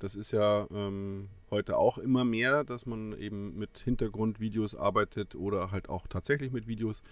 Das 0.00 0.16
ist 0.16 0.32
ja 0.32 0.66
ähm, 0.70 1.28
heute 1.50 1.78
auch 1.78 1.98
immer 1.98 2.24
mehr, 2.24 2.64
dass 2.64 2.86
man 2.86 3.16
eben 3.18 3.56
mit 3.56 3.78
Hintergrundvideos 3.78 4.74
arbeitet 4.74 5.34
oder 5.34 5.70
halt 5.70 5.88
auch 5.88 6.06
tatsächlich 6.08 6.52
mit 6.52 6.66
Videos, 6.66 7.02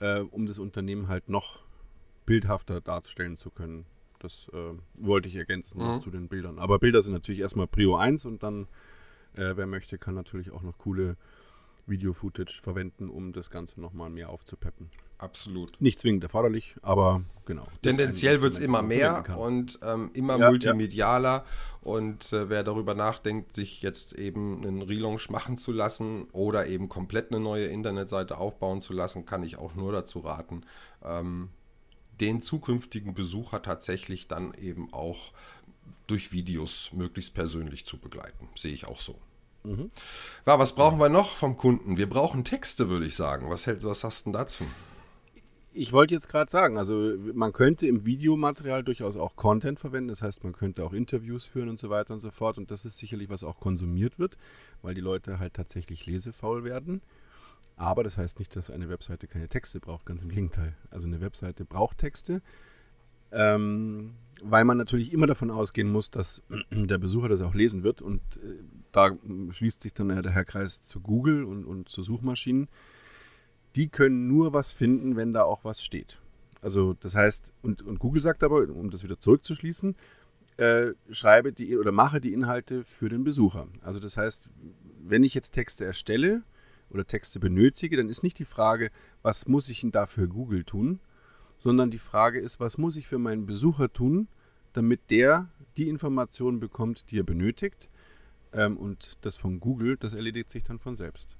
äh, 0.00 0.20
um 0.20 0.46
das 0.46 0.58
Unternehmen 0.58 1.08
halt 1.08 1.28
noch 1.28 1.60
bildhafter 2.26 2.80
darstellen 2.80 3.36
zu 3.36 3.50
können. 3.50 3.86
Das 4.18 4.48
äh, 4.52 4.74
wollte 4.94 5.28
ich 5.28 5.36
ergänzen 5.36 5.82
mhm. 5.82 6.00
zu 6.00 6.10
den 6.10 6.28
Bildern. 6.28 6.58
Aber 6.58 6.78
Bilder 6.78 7.02
sind 7.02 7.14
natürlich 7.14 7.40
erstmal 7.40 7.66
Prio 7.66 7.96
1 7.96 8.26
und 8.26 8.42
dann, 8.42 8.66
äh, 9.34 9.52
wer 9.54 9.66
möchte, 9.66 9.98
kann 9.98 10.14
natürlich 10.14 10.50
auch 10.50 10.62
noch 10.62 10.78
coole 10.78 11.16
Video-Footage 11.88 12.60
verwenden, 12.62 13.08
um 13.08 13.32
das 13.32 13.50
Ganze 13.50 13.80
nochmal 13.80 14.10
mehr 14.10 14.30
aufzupeppen. 14.30 14.90
Absolut. 15.18 15.80
Nicht 15.80 15.98
zwingend 15.98 16.22
erforderlich, 16.22 16.76
aber 16.80 17.22
genau. 17.44 17.66
Tendenziell 17.82 18.40
wird 18.40 18.52
es 18.52 18.60
immer 18.60 18.82
mehr 18.82 19.36
und 19.36 19.80
ähm, 19.82 20.10
immer 20.14 20.38
ja, 20.38 20.48
multimedialer. 20.48 21.28
Ja. 21.28 21.44
Und 21.80 22.32
äh, 22.32 22.48
wer 22.48 22.62
darüber 22.62 22.94
nachdenkt, 22.94 23.56
sich 23.56 23.82
jetzt 23.82 24.12
eben 24.12 24.62
einen 24.62 24.82
Relaunch 24.82 25.28
machen 25.28 25.56
zu 25.56 25.72
lassen 25.72 26.28
oder 26.32 26.68
eben 26.68 26.88
komplett 26.88 27.32
eine 27.32 27.40
neue 27.40 27.66
Internetseite 27.66 28.38
aufbauen 28.38 28.80
zu 28.80 28.92
lassen, 28.92 29.24
kann 29.24 29.42
ich 29.42 29.58
auch 29.58 29.74
nur 29.74 29.90
dazu 29.90 30.20
raten, 30.20 30.62
ähm, 31.02 31.48
den 32.20 32.40
zukünftigen 32.40 33.14
Besucher 33.14 33.62
tatsächlich 33.62 34.28
dann 34.28 34.54
eben 34.54 34.92
auch 34.92 35.32
durch 36.06 36.32
Videos 36.32 36.90
möglichst 36.92 37.34
persönlich 37.34 37.84
zu 37.84 37.98
begleiten. 37.98 38.48
Sehe 38.56 38.72
ich 38.72 38.86
auch 38.86 39.00
so. 39.00 39.16
Mhm. 39.64 39.90
Ja, 40.46 40.58
was 40.58 40.74
brauchen 40.74 40.98
wir 40.98 41.08
noch 41.08 41.36
vom 41.36 41.56
Kunden? 41.56 41.96
Wir 41.96 42.08
brauchen 42.08 42.44
Texte, 42.44 42.88
würde 42.88 43.06
ich 43.06 43.16
sagen. 43.16 43.50
Was, 43.50 43.66
hält, 43.66 43.84
was 43.84 44.04
hast 44.04 44.26
du 44.26 44.30
denn 44.30 44.32
dazu? 44.38 44.64
Ich 45.72 45.92
wollte 45.92 46.14
jetzt 46.14 46.28
gerade 46.28 46.50
sagen, 46.50 46.78
also 46.78 47.14
man 47.34 47.52
könnte 47.52 47.86
im 47.86 48.04
Videomaterial 48.04 48.82
durchaus 48.82 49.16
auch 49.16 49.36
Content 49.36 49.78
verwenden. 49.78 50.08
Das 50.08 50.22
heißt, 50.22 50.42
man 50.42 50.52
könnte 50.52 50.84
auch 50.84 50.92
Interviews 50.92 51.44
führen 51.44 51.68
und 51.68 51.78
so 51.78 51.90
weiter 51.90 52.14
und 52.14 52.20
so 52.20 52.30
fort. 52.30 52.58
Und 52.58 52.70
das 52.70 52.84
ist 52.84 52.98
sicherlich, 52.98 53.28
was 53.28 53.44
auch 53.44 53.60
konsumiert 53.60 54.18
wird, 54.18 54.38
weil 54.82 54.94
die 54.94 55.00
Leute 55.00 55.38
halt 55.38 55.54
tatsächlich 55.54 56.06
lesefaul 56.06 56.64
werden. 56.64 57.02
Aber 57.76 58.02
das 58.02 58.16
heißt 58.16 58.38
nicht, 58.38 58.54
dass 58.56 58.70
eine 58.70 58.88
Webseite 58.88 59.28
keine 59.28 59.48
Texte 59.48 59.78
braucht, 59.78 60.04
ganz 60.06 60.22
im 60.22 60.28
Gegenteil. 60.28 60.76
Also 60.90 61.06
eine 61.06 61.20
Webseite 61.20 61.64
braucht 61.64 61.98
Texte, 61.98 62.42
ähm, 63.30 64.14
weil 64.42 64.64
man 64.64 64.78
natürlich 64.78 65.12
immer 65.12 65.26
davon 65.26 65.50
ausgehen 65.50 65.90
muss, 65.90 66.10
dass 66.10 66.42
der 66.70 66.98
Besucher 66.98 67.28
das 67.28 67.40
auch 67.40 67.54
lesen 67.54 67.84
wird. 67.84 68.02
Und 68.02 68.20
äh, 68.36 68.62
da 68.90 69.16
schließt 69.50 69.80
sich 69.80 69.94
dann 69.94 70.08
der 70.08 70.44
Kreis 70.44 70.84
zu 70.84 71.00
Google 71.00 71.44
und, 71.44 71.64
und 71.64 71.88
zu 71.88 72.02
Suchmaschinen. 72.02 72.68
Die 73.76 73.88
können 73.88 74.26
nur 74.26 74.52
was 74.52 74.72
finden, 74.72 75.14
wenn 75.14 75.32
da 75.32 75.44
auch 75.44 75.64
was 75.64 75.82
steht. 75.82 76.18
Also 76.60 76.94
das 76.94 77.14
heißt, 77.14 77.52
und, 77.62 77.82
und 77.82 78.00
Google 78.00 78.22
sagt 78.22 78.42
aber, 78.42 78.68
um 78.68 78.90
das 78.90 79.04
wieder 79.04 79.18
zurückzuschließen, 79.18 79.94
äh, 80.56 80.92
schreibe 81.10 81.52
die 81.52 81.78
oder 81.78 81.92
mache 81.92 82.20
die 82.20 82.32
Inhalte 82.32 82.82
für 82.84 83.08
den 83.08 83.22
Besucher. 83.22 83.68
Also 83.82 84.00
das 84.00 84.16
heißt, 84.16 84.50
wenn 85.00 85.22
ich 85.22 85.34
jetzt 85.34 85.52
Texte 85.52 85.84
erstelle, 85.84 86.42
oder 86.90 87.06
Texte 87.06 87.40
benötige, 87.40 87.96
dann 87.96 88.08
ist 88.08 88.22
nicht 88.22 88.38
die 88.38 88.44
Frage, 88.44 88.90
was 89.22 89.46
muss 89.48 89.68
ich 89.68 89.80
denn 89.80 89.90
da 89.90 90.06
für 90.06 90.28
Google 90.28 90.64
tun, 90.64 91.00
sondern 91.56 91.90
die 91.90 91.98
Frage 91.98 92.40
ist, 92.40 92.60
was 92.60 92.78
muss 92.78 92.96
ich 92.96 93.06
für 93.06 93.18
meinen 93.18 93.46
Besucher 93.46 93.92
tun, 93.92 94.28
damit 94.72 95.10
der 95.10 95.50
die 95.76 95.88
Informationen 95.88 96.60
bekommt, 96.60 97.10
die 97.10 97.18
er 97.18 97.24
benötigt. 97.24 97.88
Ähm, 98.52 98.76
und 98.76 99.18
das 99.22 99.36
von 99.36 99.60
Google, 99.60 99.96
das 99.96 100.14
erledigt 100.14 100.50
sich 100.50 100.64
dann 100.64 100.78
von 100.78 100.96
selbst. 100.96 101.36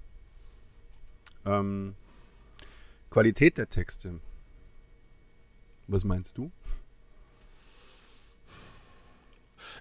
Ähm, 1.44 1.94
Qualität 3.10 3.56
der 3.56 3.68
Texte. 3.68 4.20
Was 5.86 6.04
meinst 6.04 6.36
du? 6.36 6.50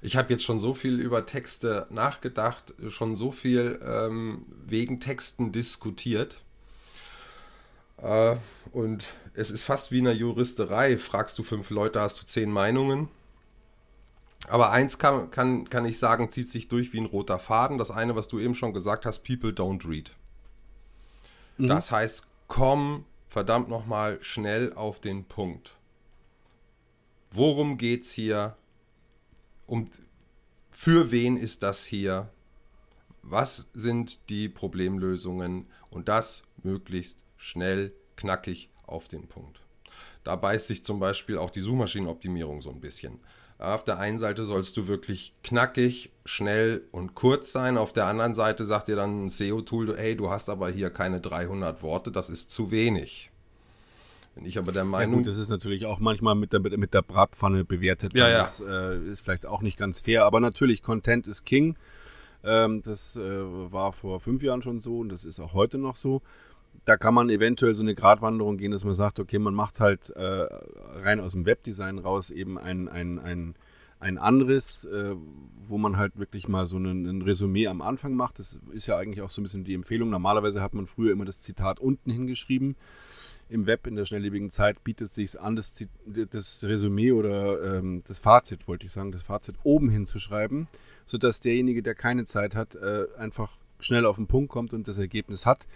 Ich 0.02 0.16
habe 0.16 0.32
jetzt 0.32 0.44
schon 0.44 0.60
so 0.60 0.74
viel 0.74 1.00
über 1.00 1.26
Texte 1.26 1.86
nachgedacht, 1.90 2.74
schon 2.90 3.16
so 3.16 3.32
viel 3.32 3.80
ähm, 3.84 4.46
wegen 4.66 5.00
Texten 5.00 5.52
diskutiert. 5.52 6.42
Äh, 7.98 8.36
und 8.72 9.06
es 9.34 9.52
ist 9.52 9.64
fast 9.64 9.92
wie 9.92 10.00
in 10.00 10.08
einer 10.08 10.16
Juristerei. 10.16 10.98
Fragst 10.98 11.38
du 11.40 11.44
fünf 11.44 11.70
Leute, 11.70 12.02
hast 12.02 12.22
du 12.22 12.26
zehn 12.26 12.52
Meinungen. 12.52 13.10
Aber 14.48 14.72
eins 14.72 14.98
kann, 15.00 15.32
kann, 15.32 15.70
kann 15.70 15.86
ich 15.86 16.00
sagen, 16.00 16.32
zieht 16.32 16.50
sich 16.50 16.68
durch 16.68 16.94
wie 16.94 17.00
ein 17.00 17.06
roter 17.06 17.40
Faden. 17.40 17.78
Das 17.78 17.92
eine, 17.92 18.16
was 18.16 18.28
du 18.28 18.40
eben 18.40 18.56
schon 18.56 18.74
gesagt 18.74 19.06
hast, 19.06 19.24
people 19.24 19.50
don't 19.50 19.88
read. 19.88 20.12
Mhm. 21.58 21.68
Das 21.68 21.92
heißt, 21.92 22.28
komm 22.48 23.06
verdammt 23.28 23.68
nochmal 23.68 24.20
schnell 24.22 24.74
auf 24.74 25.00
den 25.00 25.26
Punkt. 25.26 25.76
Worum 27.32 27.78
geht's 27.78 28.12
hier? 28.12 28.56
Um, 29.68 29.90
für 30.72 31.12
wen 31.12 31.38
ist 31.38 31.64
das 31.64 31.86
hier? 31.86 32.30
Was 33.22 33.70
sind 33.74 34.30
die 34.30 34.50
Problemlösungen? 34.50 35.68
Und 35.90 36.08
das 36.08 36.44
möglichst 36.64 37.20
schnell, 37.38 37.94
knackig 38.16 38.70
auf 38.86 39.08
den 39.08 39.28
Punkt. 39.28 39.60
Da 40.24 40.36
beißt 40.36 40.68
sich 40.68 40.84
zum 40.84 41.00
Beispiel 41.00 41.38
auch 41.38 41.52
die 41.52 41.62
Suchmaschinenoptimierung 41.62 42.62
so 42.62 42.70
ein 42.70 42.82
bisschen. 42.82 43.20
Auf 43.60 43.84
der 43.84 43.98
einen 43.98 44.20
Seite 44.20 44.46
sollst 44.46 44.78
du 44.78 44.88
wirklich 44.88 45.34
knackig, 45.44 46.12
schnell 46.26 46.84
und 46.92 47.16
kurz 47.16 47.52
sein. 47.52 47.78
Auf 47.78 47.92
der 47.92 48.06
anderen 48.06 48.36
Seite 48.36 48.66
sagt 48.66 48.88
dir 48.88 48.96
dann 48.96 49.26
ein 49.26 49.30
SEO-Tool, 49.30 49.98
hey, 49.98 50.16
du 50.16 50.30
hast 50.30 50.50
aber 50.50 50.70
hier 50.70 50.92
keine 50.92 51.22
300 51.22 51.82
Worte, 51.82 52.12
das 52.12 52.30
ist 52.30 52.52
zu 52.52 52.70
wenig. 52.70 53.32
Bin 54.38 54.46
ich 54.46 54.60
aber 54.60 54.72
der 54.72 54.86
Meinung. 54.86 55.14
Ja, 55.14 55.18
gut, 55.18 55.28
das 55.28 55.38
ist 55.38 55.50
natürlich 55.50 55.88
auch 55.88 55.98
manchmal 55.98 56.36
mit 56.36 56.54
der, 56.54 56.60
mit 56.60 56.94
der 56.94 57.02
Bratpfanne 57.02 57.66
bewertet. 57.66 58.14
Ja, 58.14 58.30
ja. 58.30 58.38
Das 58.40 58.62
äh, 58.62 58.98
ist 59.10 59.22
vielleicht 59.22 59.48
auch 59.48 59.64
nicht 59.64 59.78
ganz 59.78 60.00
fair. 60.00 60.26
Aber 60.26 60.40
natürlich, 60.40 60.84
Content 60.84 61.26
ist 61.26 61.44
King. 61.44 61.76
Ähm, 62.44 62.84
das 62.84 63.16
äh, 63.16 63.22
war 63.22 63.94
vor 63.94 64.20
fünf 64.20 64.44
Jahren 64.44 64.62
schon 64.62 64.80
so 64.80 65.00
und 65.00 65.10
das 65.10 65.26
ist 65.26 65.40
auch 65.40 65.54
heute 65.54 65.80
noch 65.80 65.96
so. 65.96 66.22
Da 66.86 66.98
kann 66.98 67.16
man 67.16 67.32
eventuell 67.32 67.74
so 67.74 67.82
eine 67.82 67.96
Gratwanderung 67.96 68.58
gehen, 68.58 68.72
dass 68.72 68.86
man 68.86 68.94
sagt, 68.94 69.20
okay, 69.20 69.40
man 69.40 69.56
macht 69.56 69.80
halt 69.80 70.12
äh, 70.12 70.48
rein 71.02 71.20
aus 71.20 71.32
dem 71.32 71.48
Webdesign 71.48 71.98
raus 71.98 72.30
eben 72.30 72.60
ein, 72.60 72.88
ein, 72.88 73.18
ein, 73.18 73.56
ein 74.00 74.20
Anriss, 74.20 74.86
äh, 74.86 75.16
wo 75.66 75.80
man 75.80 75.98
halt 75.98 76.20
wirklich 76.20 76.48
mal 76.48 76.68
so 76.68 76.78
ein, 76.78 77.08
ein 77.08 77.24
Resümee 77.24 77.66
am 77.66 77.82
Anfang 77.82 78.14
macht. 78.14 78.38
Das 78.38 78.60
ist 78.72 78.86
ja 78.86 78.98
eigentlich 78.98 79.24
auch 79.24 79.32
so 79.32 79.42
ein 79.42 79.46
bisschen 79.46 79.64
die 79.64 79.74
Empfehlung. 79.74 80.12
Normalerweise 80.12 80.62
hat 80.62 80.76
man 80.76 80.86
früher 80.86 81.12
immer 81.12 81.26
das 81.26 81.42
Zitat 81.42 81.80
unten 81.80 82.12
hingeschrieben 82.12 82.76
im 83.50 83.66
Web 83.66 83.88
in 83.88 83.96
der 83.96 84.06
schnelllebigen 84.06 84.50
Zeit 84.50 84.84
bietet 84.84 85.08
es 85.08 85.16
sich 85.16 85.40
an, 85.40 85.56
das, 85.56 85.86
das 86.06 86.64
Resümee 86.64 87.12
oder 87.12 87.78
ähm, 87.78 88.02
das 88.08 88.20
Fazit, 88.20 88.68
wollte 88.68 88.86
ich 88.86 88.92
sagen, 88.92 89.12
das 89.12 89.24
Fazit 89.24 89.56
oben 89.64 89.90
hinzuschreiben, 89.90 90.68
sodass 91.06 91.40
derjenige, 91.40 91.82
der 91.82 91.96
keine 91.96 92.26
Zeit 92.26 92.56
hat, 92.56 92.76
äh, 92.76 93.06
einfach 93.18 93.58
schnell 93.80 94.06
auf 94.06 94.18
den 94.18 94.28
Punkt 94.28 94.50
kommt 94.50 94.74
und 94.74 94.88
das 94.88 94.98
Ergebnis 94.98 95.46
hat. 95.46 95.68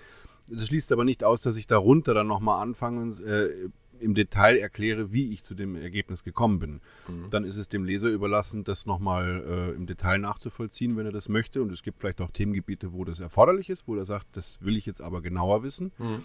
Das 0.50 0.68
schließt 0.68 0.92
aber 0.92 1.06
nicht 1.06 1.24
aus, 1.24 1.42
dass 1.42 1.56
ich 1.56 1.68
darunter 1.68 2.14
dann 2.14 2.28
nochmal 2.28 2.62
anfange 2.62 3.02
und 3.02 3.24
äh, 3.24 3.70
im 4.02 4.16
Detail 4.16 4.58
erkläre, 4.58 5.14
wie 5.14 5.32
ich 5.32 5.44
zu 5.44 5.56
dem 5.56 5.76
Ergebnis 5.76 6.24
gekommen 6.24 6.60
bin. 6.60 6.82
Mhm. 7.08 7.30
Dann 7.30 7.44
ist 7.44 7.58
es 7.58 7.70
dem 7.70 7.84
Leser 7.86 8.10
überlassen, 8.10 8.64
das 8.64 8.86
nochmal 8.86 9.44
äh, 9.48 9.76
im 9.76 9.86
Detail 9.86 10.18
nachzuvollziehen, 10.18 10.98
wenn 10.98 11.06
er 11.06 11.12
das 11.12 11.30
möchte. 11.30 11.62
Und 11.62 11.72
es 11.72 11.84
gibt 11.84 12.00
vielleicht 12.00 12.20
auch 12.20 12.32
Themengebiete, 12.32 12.94
wo 12.94 13.06
das 13.06 13.20
erforderlich 13.20 13.70
ist, 13.70 13.88
wo 13.88 13.96
er 13.96 14.06
sagt, 14.06 14.36
das 14.36 14.60
will 14.62 14.76
ich 14.76 14.86
jetzt 14.86 15.02
aber 15.02 15.22
genauer 15.22 15.64
wissen. 15.64 15.92
Mhm. 16.00 16.24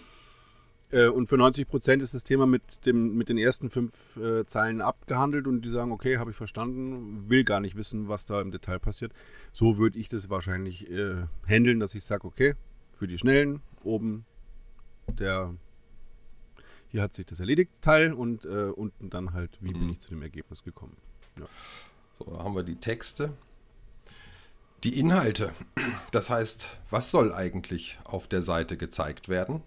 Äh, 0.91 1.07
und 1.07 1.27
für 1.27 1.37
90 1.37 1.67
Prozent 1.67 2.01
ist 2.01 2.13
das 2.13 2.23
Thema 2.23 2.45
mit, 2.45 2.85
dem, 2.85 3.15
mit 3.15 3.29
den 3.29 3.37
ersten 3.37 3.69
fünf 3.69 4.15
äh, 4.17 4.45
Zeilen 4.45 4.81
abgehandelt 4.81 5.47
und 5.47 5.61
die 5.61 5.71
sagen, 5.71 5.91
okay, 5.91 6.17
habe 6.17 6.31
ich 6.31 6.37
verstanden, 6.37 7.29
will 7.29 7.43
gar 7.43 7.59
nicht 7.59 7.75
wissen, 7.75 8.07
was 8.07 8.25
da 8.25 8.41
im 8.41 8.51
Detail 8.51 8.79
passiert. 8.79 9.11
So 9.51 9.77
würde 9.77 9.99
ich 9.99 10.07
das 10.07 10.29
wahrscheinlich 10.29 10.89
äh, 10.89 11.25
handeln, 11.47 11.79
dass 11.79 11.93
ich 11.95 12.03
sage, 12.03 12.25
okay, 12.25 12.55
für 12.93 13.07
die 13.07 13.17
Schnellen 13.17 13.61
oben 13.83 14.25
der, 15.07 15.53
hier 16.89 17.01
hat 17.01 17.13
sich 17.13 17.25
das 17.25 17.39
erledigt, 17.39 17.71
Teil 17.81 18.13
und 18.13 18.45
äh, 18.45 18.69
unten 18.69 19.09
dann 19.09 19.33
halt, 19.33 19.57
wie 19.61 19.73
mhm. 19.73 19.79
bin 19.79 19.89
ich 19.89 19.99
zu 19.99 20.09
dem 20.09 20.21
Ergebnis 20.21 20.63
gekommen. 20.63 20.95
Ja. 21.37 21.45
So, 22.19 22.39
haben 22.39 22.55
wir 22.55 22.63
die 22.63 22.77
Texte. 22.77 23.33
Die 24.83 24.99
Inhalte. 24.99 25.53
Das 26.11 26.29
heißt, 26.29 26.69
was 26.89 27.11
soll 27.11 27.33
eigentlich 27.33 27.99
auf 28.05 28.27
der 28.27 28.41
Seite 28.41 28.77
gezeigt 28.77 29.27
werden? 29.27 29.61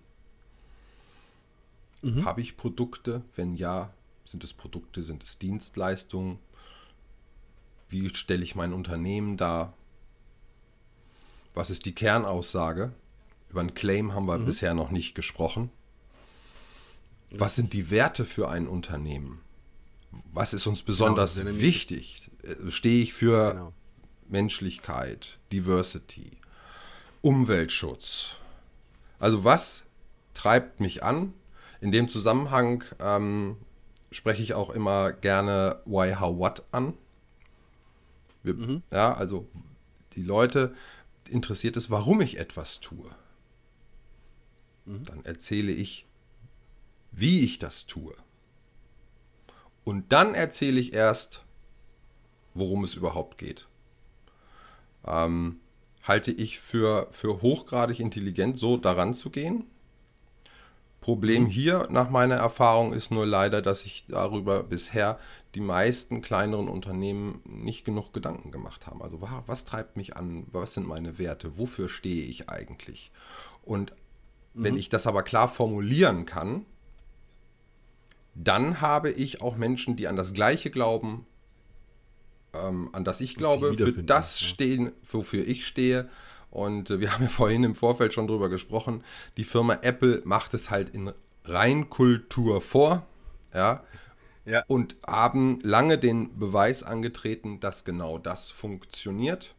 Mhm. 2.02 2.24
Habe 2.24 2.40
ich 2.40 2.56
Produkte? 2.56 3.22
Wenn 3.36 3.54
ja, 3.54 3.92
sind 4.24 4.44
es 4.44 4.52
Produkte, 4.52 5.02
sind 5.02 5.24
es 5.24 5.38
Dienstleistungen? 5.38 6.38
Wie 7.88 8.08
stelle 8.14 8.44
ich 8.44 8.54
mein 8.54 8.72
Unternehmen 8.72 9.36
dar? 9.36 9.74
Was 11.54 11.70
ist 11.70 11.86
die 11.86 11.94
Kernaussage? 11.94 12.92
Über 13.50 13.60
einen 13.60 13.74
Claim 13.74 14.14
haben 14.14 14.26
wir 14.26 14.38
mhm. 14.38 14.46
bisher 14.46 14.74
noch 14.74 14.90
nicht 14.90 15.14
gesprochen. 15.14 15.70
Was 17.32 17.56
sind 17.56 17.72
die 17.72 17.90
Werte 17.90 18.24
für 18.24 18.48
ein 18.48 18.66
Unternehmen? 18.66 19.40
Was 20.32 20.54
ist 20.54 20.66
uns 20.66 20.82
besonders 20.82 21.36
Genau, 21.36 21.50
ist 21.50 21.56
ja 21.56 21.62
wichtig? 21.62 22.30
Äh, 22.42 22.70
Stehe 22.70 23.02
ich 23.02 23.12
für 23.12 23.52
Genau. 23.52 23.72
Menschlichkeit, 24.28 25.38
Diversity, 25.52 26.32
Umweltschutz? 27.22 28.36
Also 29.18 29.44
was 29.44 29.84
treibt 30.34 30.80
mich 30.80 31.02
an? 31.02 31.32
In 31.80 31.92
dem 31.92 32.08
Zusammenhang 32.08 32.84
ähm, 32.98 33.56
spreche 34.10 34.42
ich 34.42 34.54
auch 34.54 34.70
immer 34.70 35.12
gerne 35.12 35.80
Why, 35.84 36.14
How, 36.14 36.36
What 36.36 36.64
an. 36.72 36.94
Wir, 38.42 38.54
Ja, 38.90 39.14
also 39.14 39.48
die 40.14 40.22
Leute 40.22 40.74
interessiert 41.28 41.76
es, 41.76 41.90
warum 41.90 42.20
ich 42.20 42.38
etwas 42.38 42.80
tue. 42.80 43.10
Dann 45.04 45.24
erzähle 45.24 45.72
ich, 45.72 46.06
wie 47.12 47.44
ich 47.44 47.58
das 47.58 47.86
tue. 47.86 48.14
Und 49.84 50.12
dann 50.12 50.34
erzähle 50.34 50.80
ich 50.80 50.92
erst, 50.92 51.44
worum 52.54 52.84
es 52.84 52.94
überhaupt 52.94 53.38
geht. 53.38 53.68
Ähm, 55.06 55.60
halte 56.02 56.30
ich 56.32 56.60
für, 56.60 57.08
für 57.12 57.40
hochgradig 57.42 58.00
intelligent, 58.00 58.58
so 58.58 58.76
daran 58.76 59.14
zu 59.14 59.30
gehen. 59.30 59.64
Problem 61.00 61.46
hier 61.46 61.88
nach 61.90 62.10
meiner 62.10 62.36
Erfahrung 62.36 62.92
ist 62.92 63.10
nur 63.10 63.26
leider, 63.26 63.62
dass 63.62 63.80
sich 63.82 64.04
darüber 64.08 64.62
bisher 64.62 65.18
die 65.54 65.60
meisten 65.60 66.20
kleineren 66.20 66.68
Unternehmen 66.68 67.40
nicht 67.44 67.84
genug 67.84 68.12
Gedanken 68.12 68.50
gemacht 68.50 68.86
haben. 68.86 69.02
Also 69.02 69.22
wa- 69.22 69.42
was 69.46 69.64
treibt 69.64 69.96
mich 69.96 70.16
an? 70.16 70.46
Was 70.52 70.74
sind 70.74 70.86
meine 70.86 71.18
Werte? 71.18 71.56
Wofür 71.58 71.88
stehe 71.88 72.24
ich 72.24 72.50
eigentlich? 72.50 73.10
Und 73.62 73.92
wenn 74.52 74.76
ich 74.76 74.88
das 74.90 75.06
aber 75.06 75.22
klar 75.22 75.48
formulieren 75.48 76.26
kann, 76.26 76.66
dann 78.34 78.80
habe 78.80 79.10
ich 79.10 79.40
auch 79.40 79.56
Menschen, 79.56 79.96
die 79.96 80.06
an 80.08 80.16
das 80.16 80.32
Gleiche 80.32 80.70
glauben, 80.70 81.26
ähm, 82.52 82.90
an 82.92 83.04
das 83.04 83.20
ich 83.20 83.36
glaube, 83.36 83.76
für 83.76 83.92
das 84.02 84.40
stehen, 84.40 84.92
wofür 85.08 85.46
ich 85.46 85.66
stehe. 85.66 86.08
Und 86.50 86.90
äh, 86.90 87.00
wir 87.00 87.12
haben 87.12 87.22
ja 87.24 87.28
vorhin 87.28 87.64
im 87.64 87.74
Vorfeld 87.74 88.12
schon 88.12 88.26
drüber 88.26 88.48
gesprochen. 88.48 89.04
Die 89.36 89.44
Firma 89.44 89.78
Apple 89.82 90.22
macht 90.24 90.54
es 90.54 90.70
halt 90.70 90.90
in 90.90 91.12
Reinkultur 91.44 92.60
vor, 92.60 93.06
ja, 93.54 93.84
Ja. 94.44 94.64
und 94.66 94.96
haben 95.06 95.60
lange 95.62 95.98
den 95.98 96.38
Beweis 96.38 96.82
angetreten, 96.82 97.60
dass 97.60 97.84
genau 97.84 98.18
das 98.18 98.50
funktioniert. 98.50 99.54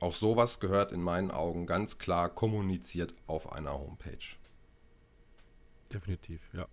Auch 0.00 0.14
sowas 0.14 0.60
gehört 0.60 0.92
in 0.92 1.02
meinen 1.02 1.30
Augen 1.30 1.66
ganz 1.66 1.98
klar 1.98 2.28
kommuniziert 2.28 3.14
auf 3.26 3.52
einer 3.52 3.72
Homepage. 3.74 4.36
Definitiv, 5.92 6.40
ja. 6.52 6.66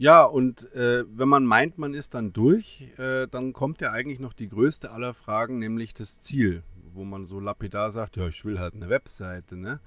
Ja, 0.00 0.22
und 0.24 0.72
äh, 0.74 1.04
wenn 1.08 1.28
man 1.28 1.44
meint, 1.44 1.76
man 1.76 1.92
ist 1.92 2.14
dann 2.14 2.32
durch, 2.32 2.86
äh, 2.98 3.26
dann 3.26 3.52
kommt 3.52 3.80
ja 3.80 3.90
eigentlich 3.90 4.20
noch 4.20 4.32
die 4.32 4.48
größte 4.48 4.92
aller 4.92 5.12
Fragen, 5.12 5.58
nämlich 5.58 5.92
das 5.92 6.20
Ziel, 6.20 6.62
wo 6.94 7.04
man 7.04 7.26
so 7.26 7.40
lapidar 7.40 7.90
sagt, 7.92 8.16
ja, 8.16 8.26
ich 8.28 8.44
will 8.44 8.58
halt 8.58 8.74
eine 8.74 8.88
Webseite, 8.88 9.56
ne? 9.56 9.80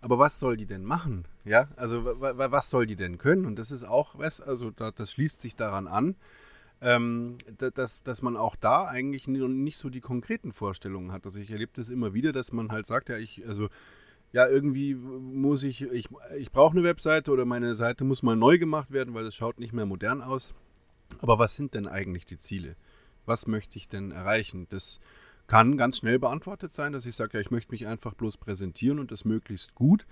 Aber 0.00 0.18
was 0.18 0.38
soll 0.38 0.56
die 0.56 0.66
denn 0.66 0.84
machen? 0.84 1.24
Ja, 1.44 1.68
also 1.76 2.04
wa- 2.04 2.36
wa- 2.36 2.50
was 2.50 2.70
soll 2.70 2.86
die 2.86 2.96
denn 2.96 3.18
können? 3.18 3.46
Und 3.46 3.56
das 3.58 3.70
ist 3.70 3.84
auch 3.84 4.18
was, 4.18 4.40
also 4.40 4.70
da, 4.70 4.90
das 4.90 5.10
schließt 5.12 5.40
sich 5.40 5.56
daran 5.56 5.86
an, 5.88 6.14
ähm, 6.82 7.38
da- 7.58 7.70
dass, 7.70 8.02
dass 8.02 8.20
man 8.22 8.36
auch 8.36 8.56
da 8.56 8.84
eigentlich 8.84 9.26
ni- 9.26 9.48
nicht 9.48 9.78
so 9.78 9.88
die 9.88 10.02
konkreten 10.02 10.52
Vorstellungen 10.52 11.12
hat. 11.12 11.24
Also 11.24 11.38
ich 11.40 11.50
erlebe 11.50 11.72
das 11.74 11.88
immer 11.88 12.12
wieder, 12.14 12.32
dass 12.32 12.52
man 12.52 12.70
halt 12.70 12.86
sagt, 12.86 13.08
ja, 13.08 13.16
ich, 13.16 13.46
also 13.48 13.68
ja, 14.32 14.46
irgendwie 14.46 14.94
muss 14.94 15.64
ich, 15.64 15.82
ich, 15.82 16.08
ich 16.38 16.50
brauche 16.52 16.72
eine 16.76 16.84
Webseite 16.84 17.30
oder 17.32 17.44
meine 17.46 17.74
Seite 17.74 18.04
muss 18.04 18.22
mal 18.22 18.36
neu 18.36 18.58
gemacht 18.58 18.90
werden, 18.90 19.14
weil 19.14 19.24
es 19.26 19.34
schaut 19.34 19.58
nicht 19.58 19.72
mehr 19.72 19.86
modern 19.86 20.20
aus. 20.20 20.52
Aber 21.20 21.38
was 21.38 21.56
sind 21.56 21.74
denn 21.74 21.86
eigentlich 21.88 22.26
die 22.26 22.36
Ziele? 22.38 22.76
Was 23.24 23.46
möchte 23.46 23.78
ich 23.78 23.88
denn 23.88 24.10
erreichen? 24.10 24.66
Das 24.68 25.00
kann 25.46 25.76
ganz 25.76 25.98
schnell 25.98 26.18
beantwortet 26.18 26.72
sein, 26.72 26.92
dass 26.92 27.06
ich 27.06 27.14
sage, 27.14 27.34
ja, 27.34 27.40
ich 27.40 27.50
möchte 27.50 27.72
mich 27.72 27.86
einfach 27.86 28.14
bloß 28.14 28.36
präsentieren 28.36 28.98
und 28.98 29.10
das 29.10 29.24
möglichst 29.24 29.74
gut. 29.74 30.06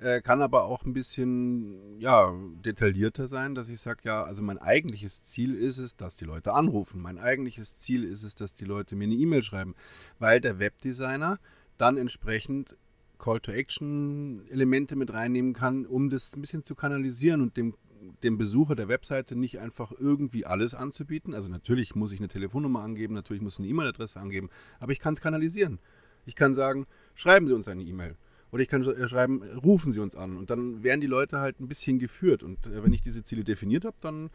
Äh, 0.00 0.22
kann 0.22 0.42
aber 0.42 0.64
auch 0.64 0.84
ein 0.84 0.92
bisschen 0.92 2.00
ja, 2.00 2.34
detaillierter 2.64 3.28
sein, 3.28 3.54
dass 3.54 3.68
ich 3.68 3.80
sage, 3.80 4.00
ja, 4.04 4.24
also 4.24 4.42
mein 4.42 4.58
eigentliches 4.58 5.24
Ziel 5.24 5.54
ist 5.54 5.78
es, 5.78 5.96
dass 5.96 6.16
die 6.16 6.24
Leute 6.24 6.52
anrufen. 6.52 7.00
Mein 7.00 7.18
eigentliches 7.18 7.78
Ziel 7.78 8.04
ist 8.04 8.24
es, 8.24 8.34
dass 8.34 8.54
die 8.54 8.64
Leute 8.64 8.96
mir 8.96 9.04
eine 9.04 9.14
E-Mail 9.14 9.42
schreiben, 9.42 9.74
weil 10.18 10.40
der 10.40 10.58
Webdesigner 10.58 11.38
dann 11.78 11.96
entsprechend 11.96 12.76
Call-to-Action-Elemente 13.18 14.96
mit 14.96 15.12
reinnehmen 15.12 15.54
kann, 15.54 15.86
um 15.86 16.10
das 16.10 16.36
ein 16.36 16.40
bisschen 16.40 16.64
zu 16.64 16.74
kanalisieren 16.74 17.40
und 17.40 17.56
dem, 17.56 17.74
dem 18.22 18.38
Besucher 18.38 18.74
der 18.74 18.88
Webseite 18.88 19.36
nicht 19.36 19.58
einfach 19.58 19.92
irgendwie 19.92 20.46
alles 20.46 20.74
anzubieten. 20.74 21.34
Also 21.34 21.48
natürlich 21.48 21.94
muss 21.94 22.12
ich 22.12 22.20
eine 22.20 22.28
Telefonnummer 22.28 22.82
angeben, 22.82 23.14
natürlich 23.14 23.42
muss 23.42 23.54
ich 23.54 23.60
eine 23.60 23.68
E-Mail-Adresse 23.68 24.20
angeben, 24.20 24.50
aber 24.80 24.92
ich 24.92 25.00
kann 25.00 25.14
es 25.14 25.20
kanalisieren. 25.20 25.78
Ich 26.26 26.34
kann 26.36 26.54
sagen, 26.54 26.86
schreiben 27.14 27.46
Sie 27.46 27.54
uns 27.54 27.68
eine 27.68 27.82
E-Mail. 27.82 28.16
Oder 28.50 28.62
ich 28.62 28.68
kann 28.68 28.82
äh, 28.84 29.08
schreiben, 29.08 29.42
rufen 29.64 29.92
Sie 29.92 30.00
uns 30.00 30.14
an. 30.14 30.36
Und 30.36 30.50
dann 30.50 30.82
werden 30.82 31.00
die 31.00 31.06
Leute 31.06 31.40
halt 31.40 31.60
ein 31.60 31.68
bisschen 31.68 31.98
geführt. 31.98 32.42
Und 32.42 32.66
äh, 32.66 32.84
wenn 32.84 32.92
ich 32.92 33.02
diese 33.02 33.22
Ziele 33.22 33.44
definiert 33.44 33.84
habe, 33.84 33.96
dann 34.00 34.30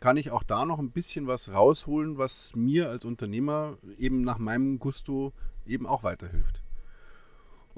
kann 0.00 0.16
ich 0.16 0.30
auch 0.30 0.42
da 0.42 0.64
noch 0.64 0.78
ein 0.78 0.90
bisschen 0.90 1.26
was 1.26 1.52
rausholen, 1.52 2.18
was 2.18 2.54
mir 2.56 2.88
als 2.88 3.04
Unternehmer 3.04 3.76
eben 3.98 4.22
nach 4.22 4.38
meinem 4.38 4.78
Gusto 4.78 5.32
eben 5.66 5.86
auch 5.86 6.02
weiterhilft. 6.02 6.62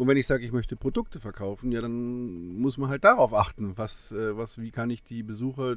Und 0.01 0.09
wenn 0.09 0.17
ich 0.17 0.27
sage, 0.27 0.47
ich 0.47 0.51
möchte 0.51 0.77
Produkte 0.77 1.21
verkaufen, 1.21 1.73
ja, 1.73 1.83
dann 1.83 2.57
muss 2.59 2.79
man 2.79 2.89
halt 2.89 3.05
darauf 3.05 3.35
achten, 3.35 3.77
was, 3.77 4.13
äh, 4.13 4.35
was, 4.35 4.59
wie 4.59 4.71
kann 4.71 4.89
ich 4.89 5.03
die 5.05 5.23
Besucher 5.23 5.73
äh, 5.73 5.77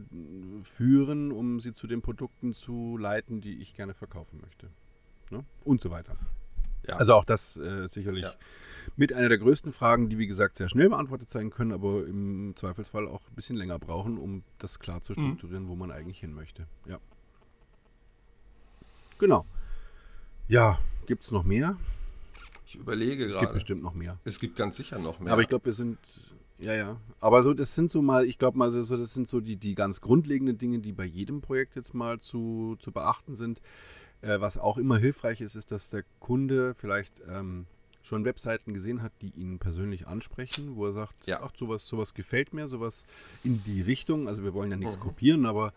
führen, 0.63 1.33
um 1.33 1.59
sie 1.59 1.73
zu 1.73 1.87
den 1.87 2.01
Produkten 2.01 2.53
zu 2.53 2.95
leiten, 2.95 3.41
die 3.41 3.57
ich 3.59 3.75
gerne 3.75 3.93
verkaufen 3.93 4.39
möchte. 4.41 4.69
Ne? 5.29 5.43
Und 5.65 5.81
so 5.81 5.91
weiter. 5.91 6.15
Ja. 6.87 6.95
Also 6.95 7.15
auch 7.15 7.25
das 7.25 7.57
äh, 7.57 7.89
sicherlich 7.89 8.23
Ja. 8.23 8.33
mit 8.95 9.11
einer 9.11 9.27
der 9.27 9.39
größten 9.39 9.73
Fragen, 9.73 10.07
die 10.07 10.17
wie 10.17 10.27
gesagt 10.27 10.55
sehr 10.55 10.69
schnell 10.69 10.87
beantwortet 10.87 11.29
sein 11.29 11.49
können, 11.49 11.73
aber 11.73 12.07
im 12.07 12.53
Zweifelsfall 12.55 13.09
auch 13.09 13.27
ein 13.27 13.35
bisschen 13.35 13.57
länger 13.57 13.77
brauchen, 13.77 14.17
um 14.17 14.43
das 14.57 14.79
klar 14.79 15.01
zu 15.01 15.15
strukturieren, 15.15 15.67
wo 15.67 15.75
man 15.75 15.91
eigentlich 15.91 16.21
hin 16.21 16.33
möchte. 16.33 16.65
Ja. 16.85 16.97
Genau. 19.19 19.45
Ja, 20.47 20.79
gibt 21.07 21.25
es 21.25 21.31
noch 21.31 21.43
mehr? 21.43 21.75
Ich 22.73 22.79
überlege 22.79 23.25
Es 23.25 23.33
gerade. 23.33 23.45
gibt 23.45 23.53
bestimmt 23.53 23.83
noch 23.83 23.93
mehr. 23.93 24.19
Es 24.23 24.39
gibt 24.39 24.55
ganz 24.55 24.77
sicher 24.77 24.99
noch 24.99 25.19
mehr. 25.19 25.33
Aber 25.33 25.41
ich 25.41 25.47
glaube, 25.47 25.65
wir 25.65 25.73
sind. 25.73 25.97
Ja, 26.59 26.73
ja. 26.73 26.97
Aber 27.19 27.43
so, 27.43 27.53
das 27.53 27.75
sind 27.75 27.89
so 27.89 28.01
mal, 28.01 28.25
ich 28.25 28.37
glaube 28.37 28.57
mal, 28.57 28.71
so, 28.71 28.81
so, 28.83 28.95
das 28.97 29.13
sind 29.13 29.27
so 29.27 29.41
die, 29.41 29.57
die 29.57 29.75
ganz 29.75 30.01
grundlegenden 30.01 30.57
Dinge, 30.57 30.79
die 30.79 30.91
bei 30.93 31.03
jedem 31.05 31.41
Projekt 31.41 31.75
jetzt 31.75 31.93
mal 31.93 32.19
zu, 32.19 32.75
zu 32.79 32.91
beachten 32.91 33.35
sind. 33.35 33.59
Äh, 34.21 34.39
was 34.39 34.57
auch 34.57 34.77
immer 34.77 34.97
hilfreich 34.97 35.41
ist, 35.41 35.55
ist, 35.55 35.71
dass 35.71 35.89
der 35.89 36.03
Kunde 36.19 36.73
vielleicht 36.75 37.21
ähm, 37.27 37.65
schon 38.01 38.23
Webseiten 38.23 38.73
gesehen 38.73 39.01
hat, 39.01 39.11
die 39.21 39.31
ihn 39.35 39.59
persönlich 39.59 40.07
ansprechen, 40.07 40.75
wo 40.75 40.85
er 40.87 40.93
sagt, 40.93 41.25
Ja. 41.27 41.41
ach, 41.43 41.51
sowas, 41.57 41.85
sowas 41.87 42.13
gefällt 42.13 42.53
mir, 42.53 42.67
sowas 42.67 43.03
in 43.43 43.63
die 43.63 43.81
Richtung. 43.81 44.27
Also 44.27 44.43
wir 44.43 44.53
wollen 44.53 44.71
ja 44.71 44.77
nichts 44.77 44.97
Mhm. 44.97 45.01
kopieren, 45.01 45.45
aber 45.45 45.73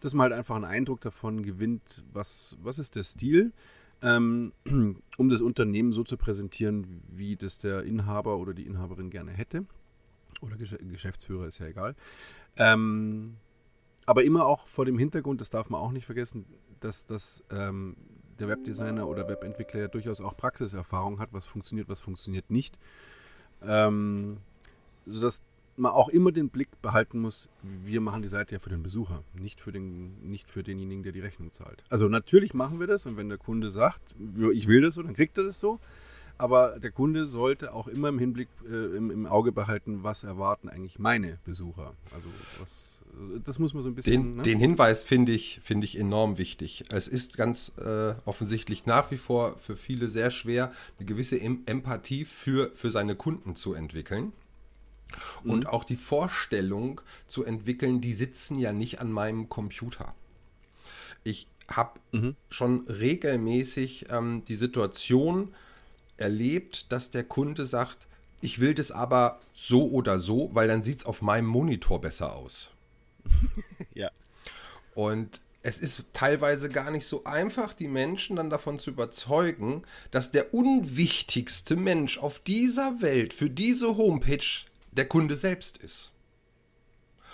dass 0.00 0.14
man 0.14 0.24
halt 0.24 0.32
einfach 0.32 0.56
einen 0.56 0.64
Eindruck 0.64 1.00
davon 1.02 1.42
gewinnt, 1.42 2.04
was, 2.12 2.56
was 2.62 2.78
ist 2.78 2.96
der 2.96 3.04
Stil, 3.04 3.52
ähm, 4.02 4.52
um 5.16 5.28
das 5.28 5.40
Unternehmen 5.40 5.92
so 5.92 6.04
zu 6.04 6.16
präsentieren, 6.16 7.02
wie 7.08 7.36
das 7.36 7.58
der 7.58 7.82
Inhaber 7.84 8.38
oder 8.38 8.54
die 8.54 8.66
Inhaberin 8.66 9.10
gerne 9.10 9.32
hätte. 9.32 9.66
Oder 10.40 10.56
Gesch 10.56 10.76
Geschäftsführer, 10.90 11.46
ist 11.46 11.58
ja 11.58 11.66
egal. 11.66 11.94
Ähm, 12.56 13.36
aber 14.06 14.24
immer 14.24 14.46
auch 14.46 14.66
vor 14.68 14.84
dem 14.84 14.98
Hintergrund, 14.98 15.40
das 15.40 15.50
darf 15.50 15.70
man 15.70 15.80
auch 15.80 15.92
nicht 15.92 16.06
vergessen, 16.06 16.44
dass, 16.80 17.06
dass 17.06 17.44
ähm, 17.50 17.96
der 18.38 18.48
Webdesigner 18.48 19.08
oder 19.08 19.28
Webentwickler 19.28 19.80
ja 19.80 19.88
durchaus 19.88 20.20
auch 20.20 20.36
Praxiserfahrung 20.36 21.20
hat, 21.20 21.32
was 21.32 21.46
funktioniert, 21.46 21.88
was 21.88 22.00
funktioniert 22.00 22.50
nicht. 22.50 22.78
Ähm, 23.62 24.38
sodass 25.06 25.42
man 25.76 25.92
auch 25.92 26.08
immer 26.08 26.32
den 26.32 26.48
Blick 26.48 26.68
behalten 26.82 27.20
muss, 27.20 27.48
wir 27.62 28.00
machen 28.00 28.22
die 28.22 28.28
Seite 28.28 28.54
ja 28.54 28.58
für 28.58 28.70
den 28.70 28.82
Besucher, 28.82 29.22
nicht 29.34 29.60
für, 29.60 29.72
den, 29.72 30.30
nicht 30.30 30.48
für 30.48 30.62
denjenigen, 30.62 31.02
der 31.02 31.12
die 31.12 31.20
Rechnung 31.20 31.52
zahlt. 31.52 31.82
Also 31.88 32.08
natürlich 32.08 32.54
machen 32.54 32.80
wir 32.80 32.86
das 32.86 33.06
und 33.06 33.16
wenn 33.16 33.28
der 33.28 33.38
Kunde 33.38 33.70
sagt, 33.70 34.14
ich 34.52 34.68
will 34.68 34.80
das 34.80 34.94
so, 34.94 35.02
dann 35.02 35.14
kriegt 35.14 35.36
er 35.38 35.44
das 35.44 35.60
so. 35.60 35.80
Aber 36.36 36.80
der 36.80 36.90
Kunde 36.90 37.26
sollte 37.26 37.72
auch 37.72 37.86
immer 37.86 38.08
im 38.08 38.18
Hinblick, 38.18 38.48
äh, 38.68 38.96
im, 38.96 39.10
im 39.10 39.26
Auge 39.26 39.52
behalten, 39.52 40.02
was 40.02 40.24
erwarten 40.24 40.68
eigentlich 40.68 40.98
meine 40.98 41.38
Besucher. 41.44 41.94
Also 42.12 42.28
was, 42.58 43.00
das 43.44 43.58
muss 43.58 43.74
man 43.74 43.82
so 43.82 43.88
ein 43.88 43.94
bisschen. 43.94 44.22
Den, 44.22 44.36
ne? 44.36 44.42
den 44.42 44.58
Hinweis 44.58 45.04
finde 45.04 45.32
ich, 45.32 45.60
finde 45.62 45.84
ich 45.84 45.98
enorm 45.98 46.38
wichtig. 46.38 46.84
Es 46.90 47.08
ist 47.08 47.36
ganz 47.36 47.72
äh, 47.78 48.14
offensichtlich 48.24 48.86
nach 48.86 49.10
wie 49.10 49.16
vor 49.16 49.58
für 49.58 49.76
viele 49.76 50.08
sehr 50.08 50.30
schwer, 50.30 50.72
eine 50.98 51.06
gewisse 51.06 51.40
em 51.40 51.62
Empathie 51.66 52.24
für, 52.24 52.70
für 52.74 52.90
seine 52.90 53.14
Kunden 53.14 53.54
zu 53.54 53.74
entwickeln. 53.74 54.32
Und 55.44 55.66
auch 55.66 55.84
die 55.84 55.96
Vorstellung 55.96 57.00
zu 57.26 57.44
entwickeln, 57.44 58.00
die 58.00 58.14
sitzen 58.14 58.58
ja 58.58 58.72
nicht 58.72 59.00
an 59.00 59.10
meinem 59.12 59.48
Computer. 59.48 60.14
Ich 61.22 61.46
habe 61.70 62.00
schon 62.50 62.86
regelmäßig 62.88 64.06
ähm, 64.10 64.44
die 64.46 64.56
Situation 64.56 65.54
erlebt, 66.16 66.92
dass 66.92 67.10
der 67.10 67.24
Kunde 67.24 67.66
sagt, 67.66 68.06
ich 68.40 68.58
will 68.58 68.74
das 68.74 68.92
aber 68.92 69.40
so 69.52 69.90
oder 69.90 70.18
so, 70.18 70.50
weil 70.52 70.68
dann 70.68 70.82
sieht 70.82 70.98
es 70.98 71.06
auf 71.06 71.22
meinem 71.22 71.46
Monitor 71.46 72.00
besser 72.00 72.34
aus. 72.34 72.70
ja. 73.94 74.10
Und 74.94 75.40
es 75.62 75.78
ist 75.78 76.04
teilweise 76.12 76.68
gar 76.68 76.90
nicht 76.90 77.06
so 77.06 77.24
einfach, 77.24 77.72
die 77.72 77.88
Menschen 77.88 78.36
dann 78.36 78.50
davon 78.50 78.78
zu 78.78 78.90
überzeugen, 78.90 79.82
dass 80.10 80.30
der 80.30 80.52
unwichtigste 80.52 81.74
Mensch 81.74 82.18
auf 82.18 82.38
dieser 82.38 83.00
Welt 83.00 83.32
für 83.32 83.48
diese 83.48 83.96
Homepage 83.96 84.44
der 84.96 85.06
Kunde 85.06 85.36
selbst 85.36 85.78
ist. 85.78 86.12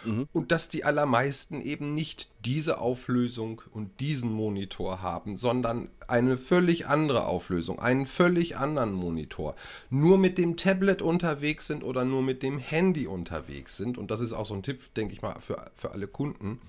Mhm. 0.05 0.29
Und 0.33 0.51
dass 0.51 0.68
die 0.68 0.85
allermeisten 0.85 1.61
eben 1.61 1.94
nicht 1.94 2.31
diese 2.44 2.81
Auflösung 2.81 3.62
und 3.73 4.01
diesen 4.01 4.33
Monitor 4.33 5.03
haben, 5.03 5.37
sondern 5.37 5.88
eine 6.09 6.37
völlig 6.38 6.87
andere 6.87 7.27
Auflösung, 7.27 7.79
einen 7.79 8.07
völlig 8.07 8.57
anderen 8.57 8.92
Monitor. 8.92 9.55
Nur 9.90 10.18
mit 10.18 10.38
dem 10.38 10.57
Tablet 10.57 11.03
unterwegs 11.03 11.66
sind 11.66 11.85
oder 11.85 12.05
nur 12.05 12.23
mit 12.23 12.42
dem 12.42 12.59
Handy 12.59 13.07
unterwegs 13.07 13.77
sind. 13.77 13.99
Und 13.99 14.11
das 14.11 14.20
ist 14.20 14.33
auch 14.33 14.46
so 14.46 14.55
ein 14.55 14.62
Tipp, 14.62 14.94
denke 14.94 15.14
ich 15.14 15.23
mal, 15.23 15.38
für, 15.40 15.70
für 15.75 15.92
alle 15.92 16.07
Kunden 16.07 16.61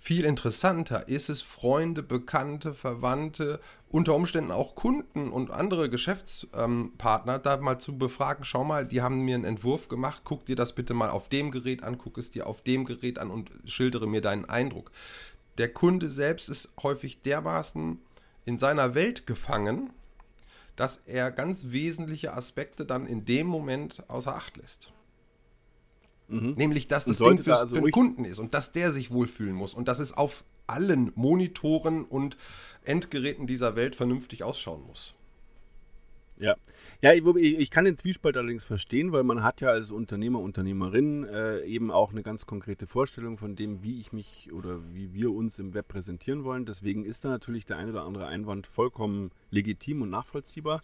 viel 0.00 0.24
interessanter 0.24 1.08
ist 1.08 1.28
es, 1.28 1.42
Freunde, 1.42 2.02
Bekannte, 2.02 2.72
Verwandte, 2.72 3.60
unter 3.90 4.14
Umständen 4.14 4.52
auch 4.52 4.74
Kunden 4.74 5.30
und 5.30 5.50
andere 5.50 5.90
Geschäftspartner 5.90 7.38
da 7.38 7.56
mal 7.56 7.78
zu 7.78 7.98
befragen. 7.98 8.44
Schau 8.44 8.64
mal, 8.64 8.86
die 8.86 9.02
haben 9.02 9.24
mir 9.24 9.34
einen 9.34 9.44
Entwurf 9.44 9.88
gemacht, 9.88 10.22
guck 10.24 10.46
dir 10.46 10.56
das 10.56 10.74
bitte 10.74 10.94
mal 10.94 11.10
auf 11.10 11.28
dem 11.28 11.50
Gerät 11.50 11.82
an, 11.82 11.98
guck 11.98 12.16
es 12.16 12.30
dir 12.30 12.46
auf 12.46 12.62
dem 12.62 12.84
Gerät 12.84 13.18
an 13.18 13.30
und 13.30 13.50
schildere 13.64 14.06
mir 14.06 14.20
deinen 14.20 14.44
Eindruck. 14.44 14.92
Der 15.58 15.72
Kunde 15.72 16.08
selbst 16.08 16.48
ist 16.48 16.70
häufig 16.82 17.22
dermaßen 17.22 18.00
in 18.44 18.56
seiner 18.56 18.94
Welt 18.94 19.26
gefangen, 19.26 19.90
dass 20.76 20.98
er 20.98 21.32
ganz 21.32 21.66
wesentliche 21.70 22.34
Aspekte 22.34 22.86
dann 22.86 23.06
in 23.06 23.24
dem 23.24 23.48
Moment 23.48 24.04
außer 24.08 24.36
Acht 24.36 24.58
lässt. 24.58 24.92
Mhm. 26.28 26.52
Nämlich, 26.52 26.88
dass 26.88 27.06
das 27.06 27.18
Ding 27.18 27.38
für, 27.38 27.50
da 27.50 27.56
also 27.56 27.76
für 27.76 27.82
den 27.82 27.90
Kunden 27.90 28.24
ist 28.24 28.38
und 28.38 28.54
dass 28.54 28.72
der 28.72 28.92
sich 28.92 29.10
wohlfühlen 29.10 29.54
muss 29.54 29.74
und 29.74 29.88
dass 29.88 29.98
es 29.98 30.12
auf 30.12 30.44
allen 30.66 31.10
Monitoren 31.14 32.04
und 32.04 32.36
Endgeräten 32.84 33.46
dieser 33.46 33.76
Welt 33.76 33.96
vernünftig 33.96 34.44
ausschauen 34.44 34.82
muss. 34.86 35.14
Ja, 36.40 36.54
ja, 37.00 37.12
ich, 37.12 37.24
ich, 37.36 37.70
kann 37.70 37.84
den 37.84 37.96
Zwiespalt 37.96 38.36
allerdings 38.36 38.64
verstehen, 38.64 39.10
weil 39.10 39.24
man 39.24 39.42
hat 39.42 39.60
ja 39.60 39.70
als 39.70 39.90
Unternehmer, 39.90 40.38
Unternehmerin 40.38 41.24
äh, 41.24 41.64
eben 41.64 41.90
auch 41.90 42.12
eine 42.12 42.22
ganz 42.22 42.46
konkrete 42.46 42.86
Vorstellung 42.86 43.38
von 43.38 43.56
dem, 43.56 43.82
wie 43.82 43.98
ich 43.98 44.12
mich 44.12 44.50
oder 44.52 44.78
wie 44.94 45.12
wir 45.12 45.32
uns 45.32 45.58
im 45.58 45.74
Web 45.74 45.88
präsentieren 45.88 46.44
wollen. 46.44 46.64
Deswegen 46.64 47.04
ist 47.04 47.24
da 47.24 47.28
natürlich 47.28 47.66
der 47.66 47.78
ein 47.78 47.90
oder 47.90 48.04
andere 48.04 48.26
Einwand 48.26 48.68
vollkommen 48.68 49.32
legitim 49.50 50.02
und 50.02 50.10
nachvollziehbar. 50.10 50.82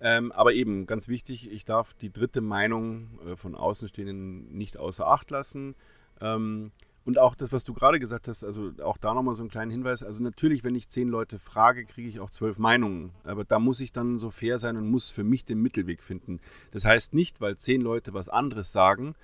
Ähm, 0.00 0.32
aber 0.32 0.52
eben, 0.52 0.86
ganz 0.86 1.08
wichtig, 1.08 1.50
ich 1.50 1.64
darf 1.64 1.94
die 1.94 2.12
dritte 2.12 2.40
Meinung 2.40 3.18
äh, 3.26 3.36
von 3.36 3.54
Außenstehenden 3.54 4.56
nicht 4.56 4.76
außer 4.76 5.06
Acht 5.06 5.30
lassen. 5.30 5.74
Ähm, 6.20 6.72
und 7.06 7.20
auch 7.20 7.36
das, 7.36 7.52
was 7.52 7.62
du 7.62 7.72
gerade 7.72 8.00
gesagt 8.00 8.26
hast, 8.26 8.42
also 8.42 8.72
auch 8.82 8.96
da 8.96 9.14
nochmal 9.14 9.36
so 9.36 9.42
einen 9.42 9.48
kleinen 9.48 9.70
Hinweis. 9.70 10.02
Also 10.02 10.24
natürlich, 10.24 10.64
wenn 10.64 10.74
ich 10.74 10.88
zehn 10.88 11.08
Leute 11.08 11.38
frage, 11.38 11.84
kriege 11.84 12.08
ich 12.08 12.18
auch 12.18 12.30
zwölf 12.30 12.58
Meinungen. 12.58 13.12
Aber 13.22 13.44
da 13.44 13.60
muss 13.60 13.78
ich 13.78 13.92
dann 13.92 14.18
so 14.18 14.30
fair 14.30 14.58
sein 14.58 14.76
und 14.76 14.90
muss 14.90 15.10
für 15.10 15.22
mich 15.22 15.44
den 15.44 15.62
Mittelweg 15.62 16.02
finden. 16.02 16.40
Das 16.72 16.84
heißt 16.84 17.14
nicht, 17.14 17.40
weil 17.40 17.56
zehn 17.56 17.80
Leute 17.80 18.12
was 18.12 18.28
anderes 18.28 18.72
sagen, 18.72 19.14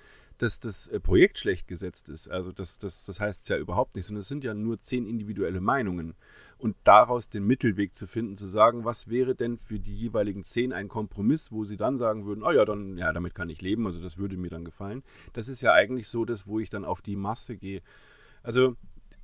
dass 0.43 0.59
das 0.59 0.89
äh, 0.89 0.99
Projekt 0.99 1.39
schlecht 1.39 1.69
gesetzt 1.69 2.09
ist. 2.09 2.27
Also 2.27 2.51
das, 2.51 2.77
das, 2.77 3.05
das 3.05 3.21
heißt 3.21 3.43
es 3.43 3.47
ja 3.47 3.57
überhaupt 3.57 3.95
nicht, 3.95 4.05
sondern 4.05 4.19
es 4.19 4.27
sind 4.27 4.43
ja 4.43 4.53
nur 4.53 4.77
zehn 4.77 5.05
individuelle 5.05 5.61
Meinungen. 5.61 6.15
Und 6.57 6.75
daraus 6.83 7.29
den 7.29 7.45
Mittelweg 7.45 7.95
zu 7.95 8.07
finden, 8.07 8.35
zu 8.35 8.45
sagen, 8.45 8.83
was 8.83 9.09
wäre 9.09 9.35
denn 9.35 9.57
für 9.57 9.79
die 9.79 9.95
jeweiligen 9.95 10.43
zehn 10.43 10.73
ein 10.73 10.89
Kompromiss, 10.89 11.53
wo 11.53 11.63
sie 11.63 11.77
dann 11.77 11.97
sagen 11.97 12.25
würden, 12.25 12.43
oh 12.43 12.51
ja, 12.51 12.65
dann, 12.65 12.97
ja, 12.97 13.13
damit 13.13 13.35
kann 13.35 13.49
ich 13.49 13.61
leben, 13.61 13.85
also 13.85 14.01
das 14.01 14.17
würde 14.17 14.35
mir 14.35 14.49
dann 14.49 14.65
gefallen. 14.65 15.03
Das 15.31 15.47
ist 15.47 15.61
ja 15.61 15.71
eigentlich 15.71 16.09
so 16.09 16.25
das, 16.25 16.45
wo 16.45 16.59
ich 16.59 16.69
dann 16.69 16.83
auf 16.83 17.01
die 17.01 17.15
Masse 17.15 17.55
gehe. 17.55 17.81
Also 18.43 18.75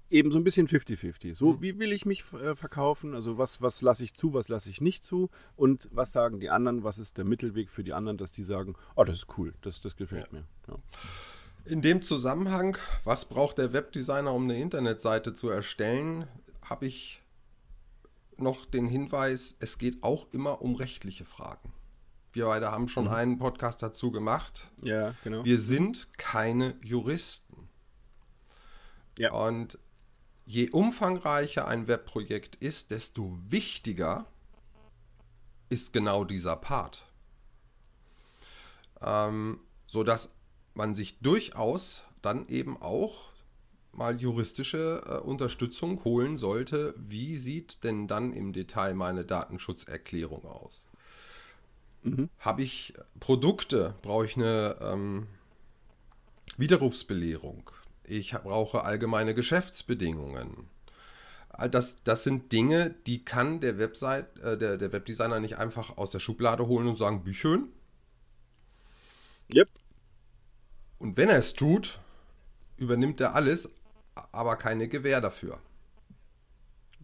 eben 0.10 0.32
so 0.32 0.40
ein 0.40 0.44
bisschen 0.44 0.68
50-50. 0.68 1.36
So, 1.36 1.54
mhm. 1.54 1.62
wie 1.62 1.80
will 1.80 1.92
ich 1.92 2.06
mich 2.06 2.24
äh, 2.34 2.56
verkaufen? 2.56 3.14
Also 3.14 3.38
was, 3.38 3.62
was 3.62 3.82
lasse 3.82 4.04
ich 4.04 4.14
zu, 4.14 4.34
was 4.34 4.50
lasse 4.50 4.70
ich 4.70 4.82
nicht 4.82 5.04
zu? 5.04 5.30
Und 5.56 5.90
was 5.92 6.12
sagen 6.12 6.40
die 6.40 6.50
anderen? 6.50 6.84
Was 6.84 6.98
ist 6.98 7.18
der 7.18 7.26
Mittelweg 7.26 7.70
für 7.70 7.84
die 7.84 7.94
anderen, 7.94 8.18
dass 8.18 8.32
die 8.32 8.44
sagen, 8.44 8.76
oh, 8.96 9.04
das 9.04 9.20
ist 9.20 9.38
cool, 9.38 9.54
das, 9.62 9.82
das 9.82 9.96
gefällt 9.96 10.28
ja. 10.32 10.40
mir. 10.40 10.46
Ja. 10.68 10.76
In 11.66 11.82
dem 11.82 12.02
Zusammenhang, 12.02 12.78
was 13.04 13.26
braucht 13.26 13.58
der 13.58 13.74
Webdesigner, 13.74 14.34
um 14.34 14.44
eine 14.44 14.60
Internetseite 14.60 15.36
zu 15.36 15.50
erstellen, 15.50 16.26
habe 16.64 16.88
ich 16.88 17.22
noch 18.38 18.66
den 18.66 18.88
Hinweis, 18.88 19.56
es 19.60 19.78
geht 19.78 20.02
auch 20.02 20.28
immer 20.32 20.62
um 20.62 20.76
rechtliche 20.76 21.26
Fragen. 21.26 21.74
Wir 22.32 22.46
beide 22.46 22.72
haben 22.72 22.88
schon 22.88 23.06
mhm. 23.06 23.12
einen 23.12 23.38
Podcast 23.38 23.84
dazu 23.84 24.12
gemacht. 24.12 24.72
Ja, 24.82 25.16
genau. 25.24 25.44
Wir 25.44 25.60
sind 25.60 26.08
keine 26.18 26.76
Juristen. 26.84 27.70
Ja. 29.18 29.34
Und 29.34 29.78
je 30.50 30.72
umfangreicher 30.72 31.68
ein 31.68 31.88
Webprojekt 31.88 32.56
ist, 32.56 32.90
desto 32.90 33.38
wichtiger 33.48 34.26
ist 35.70 35.94
genau 35.94 36.24
dieser 36.24 36.56
Part. 36.56 37.06
Ähm, 39.00 39.60
sodass 39.86 40.34
man 40.74 40.96
sich 40.96 41.20
durchaus 41.20 42.02
dann 42.24 42.48
eben 42.48 42.82
auch 42.82 43.30
mal 43.92 44.20
juristische 44.20 45.04
äh, 45.06 45.18
Unterstützung 45.20 46.04
holen 46.04 46.36
sollte. 46.36 46.96
Wie 46.98 47.38
sieht 47.38 47.84
denn 47.84 48.08
dann 48.08 48.34
im 48.34 48.52
Detail 48.52 48.96
meine 48.96 49.26
Datenschutzerklärung 49.26 50.46
aus? 50.46 50.88
Mhm. 52.02 52.28
Habe 52.40 52.64
ich 52.64 52.96
Produkte? 53.20 53.94
Brauche 54.02 54.26
ich 54.26 54.36
eine 54.36 54.78
ähm, 54.82 55.28
Widerrufsbelehrung? 56.58 57.70
Ich 58.10 58.32
brauche 58.32 58.84
allgemeine 58.84 59.34
Geschäftsbedingungen. 59.34 60.68
Das, 61.72 62.04
das 62.04 62.24
sind 62.24 62.52
Dinge, 62.52 62.96
die 63.06 63.26
kann 63.26 63.60
der 63.60 63.78
Website, 63.78 64.38
äh, 64.40 64.58
der, 64.58 64.78
der 64.78 64.94
Webdesigner 64.94 65.40
nicht 65.40 65.58
einfach 65.58 65.98
aus 65.98 66.10
der 66.10 66.20
Schublade 66.20 66.68
holen 66.68 66.88
und 66.88 66.98
sagen, 66.98 67.26
wie 67.26 67.34
schön. 67.34 67.68
Yep. 69.54 69.68
Und 71.00 71.18
wenn 71.18 71.28
er 71.28 71.38
es 71.38 71.54
tut, 71.54 72.00
übernimmt 72.78 73.20
er 73.20 73.36
alles, 73.36 73.74
aber 74.32 74.56
keine 74.56 74.88
Gewähr 74.88 75.22
dafür. 75.22 75.60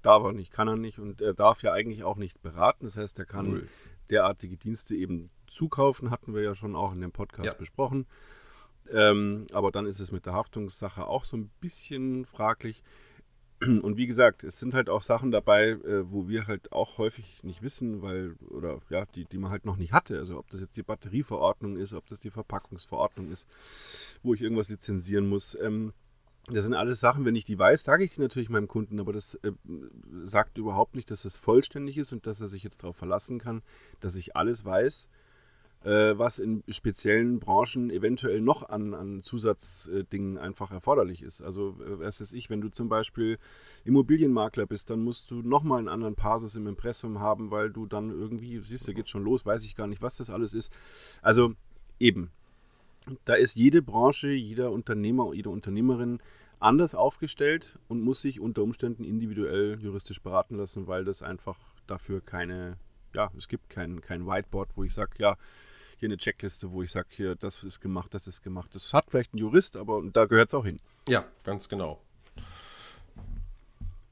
Darf 0.02 0.24
er 0.24 0.34
nicht, 0.34 0.52
kann 0.52 0.68
er 0.68 0.78
nicht 0.78 1.00
und 1.00 1.22
er 1.22 1.34
darf 1.34 1.64
ja 1.64 1.74
eigentlich 1.74 2.04
auch 2.04 2.18
nicht 2.18 2.42
beraten. 2.42 2.86
Das 2.86 2.96
heißt, 2.96 3.18
er 3.20 3.26
kann 3.26 3.50
Null. 3.50 3.70
derartige 4.10 4.56
Dienste 4.56 4.96
eben 4.96 5.32
zukaufen, 5.48 6.12
hatten 6.12 6.34
wir 6.34 6.44
ja 6.44 6.56
schon 6.56 6.76
auch 6.76 6.94
in 6.94 7.02
dem 7.02 7.12
Podcast 7.12 7.54
ja. 7.54 7.54
besprochen. 7.54 8.06
Ähm, 8.92 9.48
aber 9.52 9.72
dann 9.72 9.86
ist 9.86 10.00
es 10.00 10.12
mit 10.12 10.26
der 10.26 10.34
Haftungssache 10.34 11.06
auch 11.06 11.24
so 11.24 11.38
ein 11.38 11.50
bisschen 11.60 12.26
fraglich. 12.26 12.84
Und 13.62 13.98
wie 13.98 14.08
gesagt, 14.08 14.44
es 14.44 14.60
sind 14.60 14.74
halt 14.74 14.90
auch 14.90 15.02
Sachen 15.02 15.32
dabei, 15.32 15.70
äh, 15.70 16.12
wo 16.12 16.28
wir 16.28 16.48
halt 16.48 16.72
auch 16.72 16.98
häufig 16.98 17.42
nicht 17.44 17.62
wissen, 17.62 18.02
weil, 18.02 18.36
oder 18.50 18.82
ja, 18.90 19.06
die, 19.16 19.26
die 19.26 19.38
man 19.38 19.52
halt 19.52 19.66
noch 19.66 19.78
nicht 19.78 19.94
hatte. 19.94 20.20
Also 20.20 20.38
ob 20.38 20.50
das 20.50 20.62
jetzt 20.62 20.78
die 20.78 20.84
Batterieverordnung 20.84 21.78
ist, 21.78 21.94
ob 21.94 22.06
das 22.08 22.20
die 22.20 22.32
Verpackungsverordnung 22.32 23.32
ist, 23.32 23.48
wo 24.24 24.34
ich 24.34 24.42
irgendwas 24.42 24.70
lizenzieren 24.70 25.28
muss. 25.28 25.58
Ähm, 25.62 25.94
das 26.48 26.64
sind 26.64 26.76
alles 26.76 27.00
Sachen, 27.00 27.26
wenn 27.26 27.36
ich 27.36 27.46
die 27.46 27.58
weiß, 27.58 27.84
sage 27.84 28.04
ich 28.04 28.14
die 28.14 28.22
natürlich 28.22 28.50
meinem 28.50 28.68
Kunden, 28.68 29.00
aber 29.00 29.14
das 29.14 29.34
äh, 29.36 29.52
sagt 30.26 30.60
überhaupt 30.60 30.96
nicht, 30.96 31.10
dass 31.10 31.26
es 31.26 31.38
vollständig 31.38 31.98
ist 31.98 32.14
und 32.14 32.28
dass 32.28 32.40
er 32.40 32.50
sich 32.50 32.62
jetzt 32.62 32.84
darauf 32.84 32.98
verlassen 32.98 33.40
kann, 33.40 33.64
dass 34.00 34.16
ich 34.16 34.36
alles 34.36 34.64
weiß 34.64 35.10
was 35.90 36.40
in 36.40 36.64
speziellen 36.68 37.40
Branchen 37.40 37.92
eventuell 37.92 38.42
noch 38.42 38.68
an, 38.70 38.96
an 38.96 39.22
Zusatzdingen 39.22 40.38
einfach 40.38 40.72
erforderlich 40.72 41.22
ist. 41.22 41.42
Also, 41.42 41.78
äh, 41.80 42.00
was 42.00 42.22
weiß 42.22 42.34
ich, 42.34 42.50
wenn 42.50 42.62
du 42.62 42.70
zum 42.70 42.90
Beispiel 42.90 43.38
Immobilienmakler 43.84 44.66
bist, 44.66 44.90
dann 44.90 45.04
musst 45.04 45.30
du 45.30 45.42
nochmal 45.44 45.80
einen 45.80 45.88
anderen 45.88 46.16
Pasus 46.16 46.56
im 46.56 46.66
Impressum 46.66 47.20
haben, 47.20 47.52
weil 47.52 47.70
du 47.70 47.86
dann 47.86 48.10
irgendwie, 48.10 48.60
siehst 48.60 48.88
du, 48.88 48.94
geht 48.94 49.10
schon 49.10 49.24
los, 49.24 49.46
weiß 49.46 49.64
ich 49.66 49.76
gar 49.76 49.86
nicht, 49.86 50.02
was 50.02 50.18
das 50.18 50.30
alles 50.32 50.54
ist. 50.56 50.74
Also, 51.22 51.54
eben. 52.00 52.32
Da 53.24 53.36
ist 53.36 53.56
jede 53.56 53.84
Branche, 53.84 54.30
jeder 54.30 54.72
Unternehmer, 54.72 55.32
jede 55.36 55.52
Unternehmerin 55.52 56.20
anders 56.60 56.96
aufgestellt 56.96 57.78
und 57.88 58.02
muss 58.02 58.22
sich 58.22 58.40
unter 58.40 58.64
Umständen 58.64 59.04
individuell 59.04 59.78
juristisch 59.80 60.20
beraten 60.20 60.56
lassen, 60.56 60.88
weil 60.88 61.06
das 61.06 61.22
einfach 61.22 61.60
dafür 61.86 62.22
keine, 62.22 62.78
ja, 63.14 63.30
es 63.38 63.48
gibt 63.48 63.70
kein, 63.70 64.02
kein 64.02 64.26
Whiteboard, 64.26 64.70
wo 64.76 64.84
ich 64.84 64.96
sage, 64.96 65.12
ja, 65.20 65.38
hier 65.98 66.08
eine 66.08 66.18
Checkliste, 66.18 66.72
wo 66.72 66.82
ich 66.82 66.92
sage, 66.92 67.08
hier, 67.12 67.36
das 67.36 67.64
ist 67.64 67.80
gemacht, 67.80 68.14
das 68.14 68.28
ist 68.28 68.42
gemacht. 68.42 68.70
Das 68.74 68.94
hat 68.94 69.06
vielleicht 69.10 69.34
ein 69.34 69.38
Jurist, 69.38 69.76
aber 69.76 70.02
da 70.12 70.26
gehört 70.26 70.50
es 70.50 70.54
auch 70.54 70.66
hin. 70.66 70.80
Ja, 71.08 71.26
ganz 71.44 71.70
genau. 71.70 72.02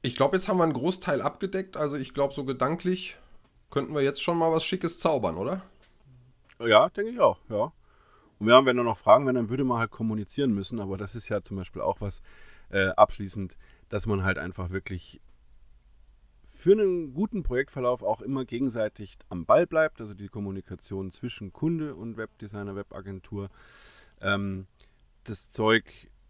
Ich 0.02 0.16
glaube, 0.16 0.36
jetzt 0.36 0.48
haben 0.48 0.58
wir 0.58 0.64
einen 0.64 0.72
Großteil 0.72 1.22
abgedeckt. 1.22 1.76
Also 1.76 1.96
ich 1.96 2.12
glaube, 2.14 2.34
so 2.34 2.44
gedanklich 2.44 3.16
könnten 3.70 3.94
wir 3.94 4.02
jetzt 4.02 4.22
schon 4.22 4.38
mal 4.38 4.52
was 4.52 4.64
Schickes 4.64 4.98
zaubern, 4.98 5.36
oder? 5.36 5.62
Ja, 6.58 6.88
denke 6.90 7.10
ich 7.10 7.20
auch, 7.20 7.38
ja. 7.48 7.72
Und 8.38 8.46
wir 8.46 8.54
haben, 8.54 8.66
wenn 8.66 8.76
wir 8.76 8.84
noch 8.84 8.98
Fragen 8.98 9.26
wenn 9.26 9.34
dann 9.34 9.48
würde 9.48 9.64
man 9.64 9.78
halt 9.78 9.90
kommunizieren 9.90 10.52
müssen. 10.52 10.80
Aber 10.80 10.96
das 10.96 11.14
ist 11.14 11.28
ja 11.28 11.42
zum 11.42 11.56
Beispiel 11.56 11.82
auch 11.82 12.00
was 12.00 12.22
äh, 12.70 12.88
abschließend, 12.88 13.56
dass 13.88 14.06
man 14.06 14.24
halt 14.24 14.38
einfach 14.38 14.70
wirklich 14.70 15.20
für 16.54 16.72
einen 16.72 17.12
guten 17.12 17.42
Projektverlauf 17.42 18.02
auch 18.02 18.20
immer 18.22 18.44
gegenseitig 18.44 19.18
am 19.28 19.44
Ball 19.44 19.66
bleibt, 19.66 20.00
also 20.00 20.14
die 20.14 20.28
Kommunikation 20.28 21.10
zwischen 21.10 21.52
Kunde 21.52 21.94
und 21.94 22.16
Webdesigner, 22.16 22.76
Webagentur, 22.76 23.50
ähm, 24.20 24.66
das 25.24 25.50
Zeug 25.50 25.84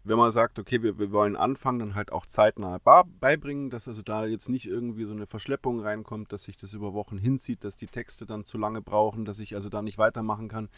wenn 0.05 0.17
man 0.17 0.31
sagt, 0.31 0.59
okay, 0.59 0.83
wir, 0.83 0.99
wir 0.99 1.11
wollen 1.11 1.35
anfangen, 1.35 1.79
dann 1.79 1.95
halt 1.95 2.11
auch 2.11 2.27
zeitnah 2.27 2.77
beibringen, 3.19 3.71
dass 3.71 3.87
also 3.87 4.03
da 4.03 4.25
jetzt 4.25 4.49
nicht 4.49 4.67
irgendwie 4.67 5.05
so 5.05 5.13
eine 5.13 5.25
Verschleppung 5.25 5.79
reinkommt, 5.79 6.31
dass 6.31 6.43
sich 6.43 6.57
das 6.57 6.73
über 6.73 6.93
Wochen 6.93 7.17
hinzieht, 7.17 7.63
dass 7.63 7.75
die 7.75 7.87
Texte 7.87 8.27
dann 8.27 8.45
zu 8.45 8.59
lange 8.59 8.81
brauchen, 8.81 9.25
dass 9.25 9.39
ich 9.39 9.55
also 9.55 9.67
da 9.67 9.81
nicht 9.81 9.97
weitermachen 9.97 10.47
kann, 10.47 10.69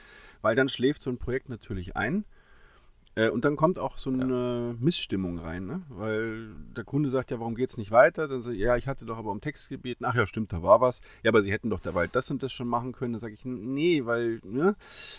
weil 0.42 0.56
dann 0.56 0.70
schläft 0.70 1.02
so 1.02 1.10
ein 1.10 1.18
Projekt 1.18 1.50
natürlich 1.50 1.98
ein. 1.98 2.24
Äh, 3.18 3.30
und 3.30 3.46
dann 3.46 3.56
kommt 3.56 3.80
auch 3.80 3.98
so 3.98 4.12
eine 4.12 4.74
ja. 4.74 4.76
Missstimmung 4.80 5.40
rein, 5.40 5.66
ne? 5.66 5.82
weil 5.90 6.50
der 6.76 6.84
Kunde 6.84 7.10
sagt, 7.10 7.32
ja, 7.32 7.40
warum 7.40 7.56
geht 7.56 7.72
es 7.72 7.78
nicht 7.78 7.90
weiter? 7.90 8.28
Dann 8.28 8.44
sagt 8.44 8.56
ja, 8.56 8.78
ich 8.78 8.88
hatte 8.88 9.06
doch 9.06 9.18
aber 9.18 9.32
um 9.32 9.42
Text 9.42 9.70
gebeten. 9.70 10.06
Ach 10.06 10.14
ja, 10.14 10.28
stimmt, 10.28 10.54
da 10.54 10.62
war 10.62 10.82
was. 10.82 11.02
Ja, 11.24 11.32
aber 11.32 11.42
Sie 11.42 11.52
hätten 11.52 11.72
doch 11.72 11.80
dabei 11.80 12.06
das 12.06 12.30
und 12.30 12.44
das 12.44 12.54
schon 12.54 12.68
machen 12.68 12.92
können. 12.92 13.14
Dann 13.14 13.20
sage 13.20 13.34
ich, 13.34 13.44
nee, 13.44 14.06
weil, 14.06 14.40
ne? 14.44 14.76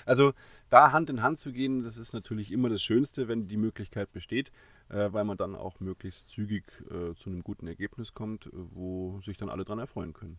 Also 0.06 0.32
da 0.70 0.92
Hand 0.92 1.10
in 1.10 1.22
Hand 1.22 1.38
zu 1.38 1.52
gehen, 1.52 1.82
das 1.82 1.96
ist 1.96 2.12
natürlich 2.12 2.52
immer 2.52 2.68
das 2.68 2.82
Schönste, 2.82 3.26
wenn 3.26 3.48
die 3.48 3.56
Möglichkeit 3.56 4.12
besteht, 4.12 4.52
äh, 4.90 5.12
weil 5.12 5.24
man 5.24 5.36
dann 5.36 5.56
auch 5.56 5.80
möglichst 5.80 6.28
zügig 6.28 6.64
äh, 6.90 7.16
zu 7.16 7.30
einem 7.30 7.42
guten 7.42 7.66
Ergebnis 7.66 8.14
kommt, 8.14 8.48
wo 8.52 9.20
sich 9.22 9.36
dann 9.38 9.48
alle 9.48 9.64
dran 9.64 9.80
erfreuen 9.80 10.12
können. 10.12 10.38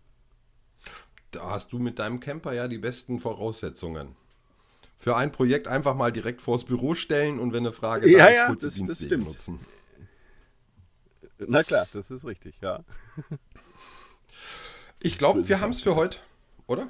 Da 1.31 1.49
hast 1.49 1.73
du 1.73 1.79
mit 1.79 1.99
deinem 1.99 2.21
Camper 2.21 2.53
ja 2.53 2.69
die 2.69 2.77
besten 2.77 3.19
Voraussetzungen 3.19 4.15
für 4.99 5.15
ein 5.15 5.31
Projekt 5.31 5.67
einfach 5.67 5.95
mal 5.95 6.11
direkt 6.11 6.41
vors 6.41 6.65
Büro 6.65 6.93
stellen 6.93 7.39
und 7.39 7.51
wenn 7.53 7.65
eine 7.65 7.71
Frage 7.71 8.11
ja, 8.11 8.19
da 8.19 8.25
ist, 8.25 8.35
ja, 8.35 8.45
kurze 8.47 8.65
das, 8.67 8.75
Dienstwege 8.75 9.15
das 9.15 9.25
nutzen. 9.25 9.59
Na 11.39 11.63
klar, 11.63 11.87
das 11.93 12.11
ist 12.11 12.25
richtig, 12.25 12.59
ja. 12.61 12.83
Ich 15.01 15.17
glaube, 15.17 15.47
wir 15.47 15.61
haben 15.61 15.69
es 15.69 15.79
für 15.79 15.95
heute, 15.95 16.19
oder? 16.67 16.89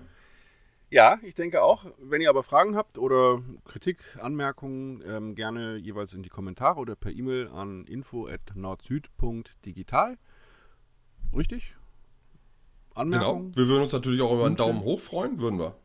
Ja, 0.89 1.19
ich 1.21 1.35
denke 1.35 1.61
auch. 1.61 1.85
Wenn 1.99 2.21
ihr 2.21 2.29
aber 2.31 2.41
Fragen 2.41 2.75
habt 2.75 2.97
oder 2.97 3.43
Kritik, 3.65 3.99
Anmerkungen, 4.19 5.03
ähm, 5.05 5.35
gerne 5.35 5.75
jeweils 5.75 6.13
in 6.13 6.23
die 6.23 6.29
Kommentare 6.29 6.79
oder 6.79 6.95
per 6.95 7.11
E-Mail 7.11 7.49
an 7.49 7.85
info.nordsüd.digital. 7.85 10.17
Richtig? 11.35 11.75
Anmerkungen? 12.95 13.51
Genau. 13.51 13.57
Wir 13.57 13.67
würden 13.67 13.83
uns 13.83 13.93
natürlich 13.93 14.21
auch 14.21 14.33
über 14.33 14.47
einen 14.47 14.55
Daumen 14.55 14.81
hoch 14.81 14.99
freuen, 14.99 15.39
würden 15.39 15.59
wir. 15.59 15.75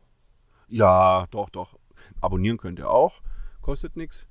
Ja, 0.67 1.27
doch, 1.29 1.51
doch. 1.51 1.77
Abonnieren 2.21 2.57
könnt 2.57 2.79
ihr 2.79 2.89
auch. 2.89 3.21
Kostet 3.61 3.95
nichts. 3.95 4.27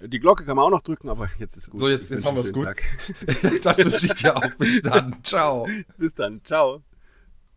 Die 0.00 0.20
Glocke 0.20 0.44
kann 0.44 0.56
man 0.56 0.66
auch 0.66 0.70
noch 0.70 0.82
drücken, 0.82 1.08
aber 1.08 1.28
jetzt 1.38 1.56
ist 1.56 1.70
gut. 1.70 1.80
So, 1.80 1.88
jetzt, 1.88 2.10
jetzt 2.10 2.24
haben 2.24 2.36
wir 2.36 2.44
es 2.44 2.52
gut. 2.52 2.68
das 3.62 3.78
wünsche 3.78 4.06
ich 4.06 4.14
dir 4.14 4.36
auch. 4.36 4.50
Bis 4.56 4.80
dann. 4.82 5.16
Ciao. 5.24 5.66
Bis 5.96 6.14
dann. 6.14 6.40
Ciao. 6.44 6.82